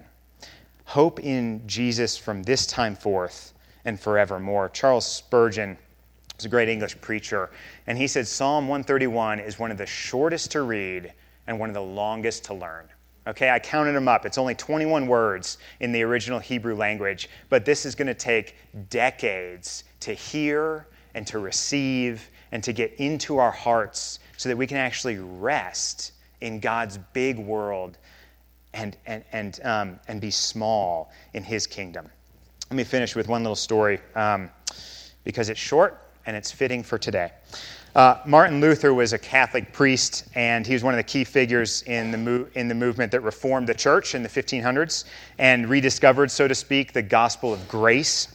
Hope 0.86 1.20
in 1.22 1.66
Jesus 1.66 2.18
from 2.18 2.44
this 2.44 2.68
time 2.68 2.96
forth 2.96 3.54
and 3.84 4.00
forevermore. 4.00 4.70
Charles 4.70 5.08
Spurgeon 5.08 5.76
was 6.42 6.48
a 6.48 6.50
great 6.50 6.70
English 6.70 7.00
preacher, 7.02 7.52
and 7.86 7.96
he 7.96 8.08
said 8.08 8.28
Psalm 8.28 8.68
131 8.68 9.40
is 9.40 9.60
one 9.60 9.70
of 9.70 9.78
the 9.78 9.86
shortest 9.86 10.50
to 10.52 10.64
read 10.64 11.14
and 11.46 11.60
one 11.60 11.70
of 11.70 11.76
the 11.76 11.82
longest 11.82 12.46
to 12.46 12.56
learn. 12.56 12.88
Okay, 13.28 13.52
I 13.52 13.60
counted 13.60 13.92
them 13.92 14.08
up. 14.08 14.26
It's 14.26 14.40
only 14.40 14.56
21 14.56 15.06
words 15.06 15.60
in 15.82 15.92
the 15.92 16.02
original 16.02 16.40
Hebrew 16.40 16.76
language, 16.76 17.30
but 17.50 17.64
this 17.64 17.86
is 17.86 17.94
going 17.94 18.08
to 18.08 18.16
take 18.16 18.56
decades 18.90 19.84
to 20.00 20.16
hear 20.16 20.88
and 21.14 21.28
to 21.28 21.38
receive 21.38 22.28
and 22.52 22.64
to 22.64 22.74
get 22.74 22.94
into 22.94 23.38
our 23.38 23.52
hearts 23.52 24.18
so 24.38 24.50
that 24.50 24.58
we 24.58 24.66
can 24.66 24.78
actually 24.78 25.20
rest 25.20 26.14
in 26.42 26.60
God's 26.60 26.98
big 27.14 27.38
world 27.38 28.00
and, 28.74 28.98
and, 29.06 29.24
and, 29.32 29.60
um, 29.64 30.00
and 30.08 30.20
be 30.20 30.32
small 30.32 31.12
in 31.36 31.44
His 31.44 31.68
kingdom. 31.68 32.10
Let 32.72 32.78
me 32.78 32.84
finish 32.84 33.16
with 33.16 33.28
one 33.28 33.44
little 33.44 33.56
story 33.56 34.00
um, 34.16 34.50
because 35.24 35.50
it's 35.50 35.60
short 35.60 36.02
and 36.26 36.36
it's 36.36 36.52
fitting 36.52 36.84
for 36.84 36.98
today. 36.98 37.32
Uh, 37.94 38.16
Martin 38.26 38.62
Luther 38.62 38.94
was 38.94 39.12
a 39.12 39.18
Catholic 39.18 39.74
priest, 39.74 40.26
and 40.34 40.66
he 40.66 40.74
was 40.74 40.84
one 40.84 40.94
of 40.94 40.98
the 40.98 41.04
key 41.04 41.26
figures 41.26 41.82
in 41.84 42.12
the, 42.12 42.18
mo- 42.18 42.48
in 42.56 42.70
the 42.70 42.76
movement 42.76 43.12
that 43.12 43.20
reformed 43.22 43.68
the 43.68 43.74
church 43.74 44.16
in 44.16 44.24
the 44.24 44.30
1500s 44.30 45.04
and 45.40 45.70
rediscovered, 45.70 46.32
so 46.32 46.48
to 46.48 46.56
speak, 46.56 46.94
the 46.94 47.02
gospel 47.02 47.54
of 47.54 47.68
grace 47.68 48.30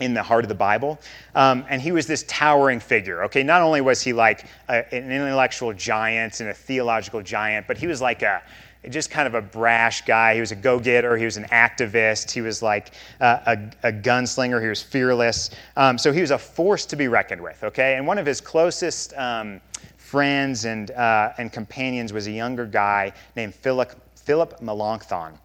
in 0.00 0.14
the 0.14 0.22
heart 0.22 0.44
of 0.44 0.48
the 0.48 0.54
Bible. 0.54 0.98
Um, 1.34 1.64
and 1.68 1.80
he 1.80 1.92
was 1.92 2.06
this 2.06 2.24
towering 2.24 2.80
figure. 2.80 3.24
Okay, 3.24 3.42
not 3.42 3.62
only 3.62 3.80
was 3.80 4.02
he 4.02 4.12
like 4.12 4.46
a, 4.68 4.94
an 4.94 5.10
intellectual 5.10 5.72
giant 5.72 6.40
and 6.40 6.50
a 6.50 6.54
theological 6.54 7.22
giant, 7.22 7.66
but 7.66 7.78
he 7.78 7.86
was 7.86 8.00
like 8.00 8.22
a 8.22 8.42
just 8.88 9.10
kind 9.10 9.26
of 9.26 9.34
a 9.34 9.42
brash 9.42 10.02
guy. 10.02 10.34
He 10.34 10.40
was 10.40 10.52
a 10.52 10.56
go 10.56 10.78
getter, 10.78 11.16
he 11.16 11.24
was 11.24 11.36
an 11.36 11.44
activist, 11.44 12.30
he 12.30 12.40
was 12.40 12.62
like 12.62 12.92
a, 13.20 13.70
a, 13.82 13.88
a 13.88 13.92
gunslinger, 13.92 14.62
he 14.62 14.68
was 14.68 14.82
fearless. 14.82 15.50
Um, 15.76 15.98
so 15.98 16.12
he 16.12 16.20
was 16.20 16.30
a 16.30 16.38
force 16.38 16.86
to 16.86 16.96
be 16.96 17.08
reckoned 17.08 17.40
with, 17.40 17.62
okay? 17.64 17.96
And 17.96 18.06
one 18.06 18.18
of 18.18 18.26
his 18.26 18.40
closest 18.40 19.14
um, 19.14 19.60
friends 19.96 20.64
and, 20.64 20.90
uh, 20.92 21.32
and 21.38 21.52
companions 21.52 22.12
was 22.12 22.26
a 22.28 22.30
younger 22.30 22.66
guy 22.66 23.12
named 23.36 23.54
Philip, 23.54 23.94
Philip 24.16 24.62
Melanchthon. 24.62 25.38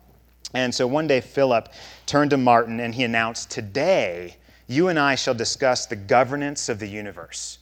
And 0.53 0.73
so 0.73 0.85
one 0.85 1.07
day, 1.07 1.19
Philip 1.19 1.69
turned 2.05 2.29
to 2.29 2.37
Martin 2.37 2.79
and 2.79 2.93
he 2.93 3.03
announced, 3.03 3.49
Today, 3.49 4.37
you 4.67 4.89
and 4.89 4.99
I 4.99 5.15
shall 5.15 5.33
discuss 5.33 5.87
the 5.87 5.95
governance 5.95 6.69
of 6.69 6.77
the 6.77 6.87
universe. 6.87 7.57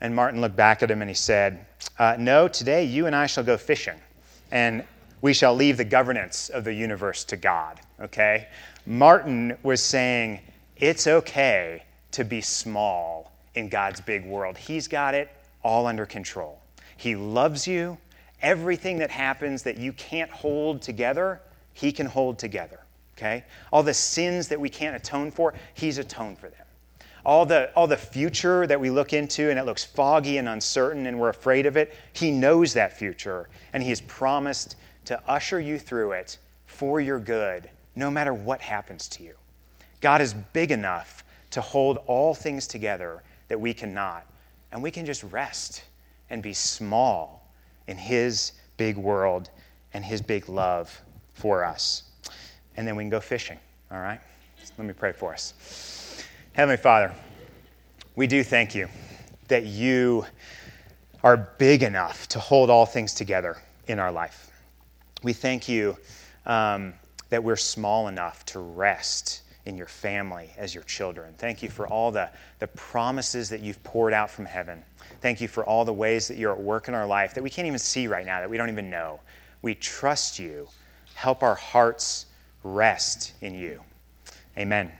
And 0.00 0.14
Martin 0.14 0.40
looked 0.40 0.56
back 0.56 0.82
at 0.82 0.90
him 0.90 1.02
and 1.02 1.08
he 1.08 1.14
said, 1.14 1.64
uh, 1.98 2.16
No, 2.18 2.48
today 2.48 2.82
you 2.82 3.06
and 3.06 3.14
I 3.14 3.26
shall 3.26 3.44
go 3.44 3.56
fishing 3.56 4.00
and 4.50 4.84
we 5.22 5.32
shall 5.32 5.54
leave 5.54 5.76
the 5.76 5.84
governance 5.84 6.48
of 6.48 6.64
the 6.64 6.72
universe 6.72 7.24
to 7.24 7.36
God. 7.36 7.80
Okay? 8.00 8.48
Martin 8.86 9.56
was 9.62 9.82
saying 9.82 10.40
it's 10.76 11.06
okay 11.06 11.82
to 12.12 12.24
be 12.24 12.40
small 12.40 13.32
in 13.54 13.68
God's 13.68 14.00
big 14.00 14.24
world. 14.24 14.56
He's 14.56 14.88
got 14.88 15.14
it 15.14 15.30
all 15.62 15.86
under 15.86 16.06
control. 16.06 16.60
He 16.96 17.16
loves 17.16 17.66
you. 17.66 17.98
Everything 18.42 18.98
that 18.98 19.10
happens 19.10 19.62
that 19.64 19.76
you 19.76 19.92
can't 19.92 20.30
hold 20.30 20.80
together, 20.80 21.40
He 21.74 21.92
can 21.92 22.06
hold 22.06 22.38
together. 22.38 22.80
Okay? 23.16 23.44
All 23.70 23.82
the 23.82 23.92
sins 23.92 24.48
that 24.48 24.58
we 24.58 24.70
can't 24.70 24.96
atone 24.96 25.30
for, 25.30 25.52
He's 25.74 25.98
atoned 25.98 26.38
for 26.38 26.48
them. 26.48 26.59
All 27.24 27.44
the, 27.44 27.70
all 27.74 27.86
the 27.86 27.96
future 27.96 28.66
that 28.66 28.80
we 28.80 28.90
look 28.90 29.12
into 29.12 29.50
and 29.50 29.58
it 29.58 29.66
looks 29.66 29.84
foggy 29.84 30.38
and 30.38 30.48
uncertain 30.48 31.06
and 31.06 31.18
we're 31.18 31.28
afraid 31.28 31.66
of 31.66 31.76
it, 31.76 31.94
He 32.12 32.30
knows 32.30 32.72
that 32.74 32.96
future 32.96 33.48
and 33.72 33.82
He 33.82 33.90
has 33.90 34.00
promised 34.02 34.76
to 35.06 35.20
usher 35.28 35.60
you 35.60 35.78
through 35.78 36.12
it 36.12 36.38
for 36.66 37.00
your 37.00 37.18
good, 37.18 37.68
no 37.96 38.10
matter 38.10 38.32
what 38.32 38.60
happens 38.60 39.08
to 39.08 39.22
you. 39.22 39.34
God 40.00 40.20
is 40.20 40.34
big 40.52 40.70
enough 40.70 41.24
to 41.50 41.60
hold 41.60 41.98
all 42.06 42.34
things 42.34 42.66
together 42.66 43.22
that 43.48 43.60
we 43.60 43.74
cannot, 43.74 44.24
and 44.72 44.82
we 44.82 44.90
can 44.90 45.04
just 45.04 45.22
rest 45.24 45.82
and 46.30 46.42
be 46.42 46.54
small 46.54 47.52
in 47.88 47.96
His 47.96 48.52
big 48.76 48.96
world 48.96 49.50
and 49.92 50.04
His 50.04 50.22
big 50.22 50.48
love 50.48 51.02
for 51.34 51.64
us. 51.64 52.04
And 52.76 52.86
then 52.86 52.96
we 52.96 53.02
can 53.02 53.10
go 53.10 53.20
fishing, 53.20 53.58
all 53.90 53.98
right? 53.98 54.20
Let 54.78 54.86
me 54.86 54.92
pray 54.92 55.12
for 55.12 55.32
us. 55.32 55.99
Heavenly 56.52 56.78
Father, 56.78 57.14
we 58.16 58.26
do 58.26 58.42
thank 58.42 58.74
you 58.74 58.88
that 59.46 59.66
you 59.66 60.26
are 61.22 61.36
big 61.36 61.84
enough 61.84 62.26
to 62.28 62.40
hold 62.40 62.70
all 62.70 62.86
things 62.86 63.14
together 63.14 63.56
in 63.86 64.00
our 64.00 64.10
life. 64.10 64.50
We 65.22 65.32
thank 65.32 65.68
you 65.68 65.96
um, 66.46 66.94
that 67.28 67.44
we're 67.44 67.54
small 67.54 68.08
enough 68.08 68.44
to 68.46 68.58
rest 68.58 69.42
in 69.64 69.76
your 69.76 69.86
family 69.86 70.50
as 70.56 70.74
your 70.74 70.82
children. 70.84 71.34
Thank 71.38 71.62
you 71.62 71.68
for 71.68 71.86
all 71.86 72.10
the, 72.10 72.28
the 72.58 72.66
promises 72.66 73.48
that 73.50 73.60
you've 73.60 73.82
poured 73.84 74.12
out 74.12 74.28
from 74.28 74.44
heaven. 74.44 74.82
Thank 75.20 75.40
you 75.40 75.46
for 75.46 75.64
all 75.64 75.84
the 75.84 75.92
ways 75.92 76.26
that 76.26 76.36
you're 76.36 76.52
at 76.52 76.60
work 76.60 76.88
in 76.88 76.94
our 76.94 77.06
life 77.06 77.32
that 77.34 77.44
we 77.44 77.50
can't 77.50 77.68
even 77.68 77.78
see 77.78 78.08
right 78.08 78.26
now, 78.26 78.40
that 78.40 78.50
we 78.50 78.56
don't 78.56 78.70
even 78.70 78.90
know. 78.90 79.20
We 79.62 79.76
trust 79.76 80.40
you. 80.40 80.68
Help 81.14 81.44
our 81.44 81.54
hearts 81.54 82.26
rest 82.64 83.34
in 83.40 83.54
you. 83.54 83.82
Amen. 84.58 84.90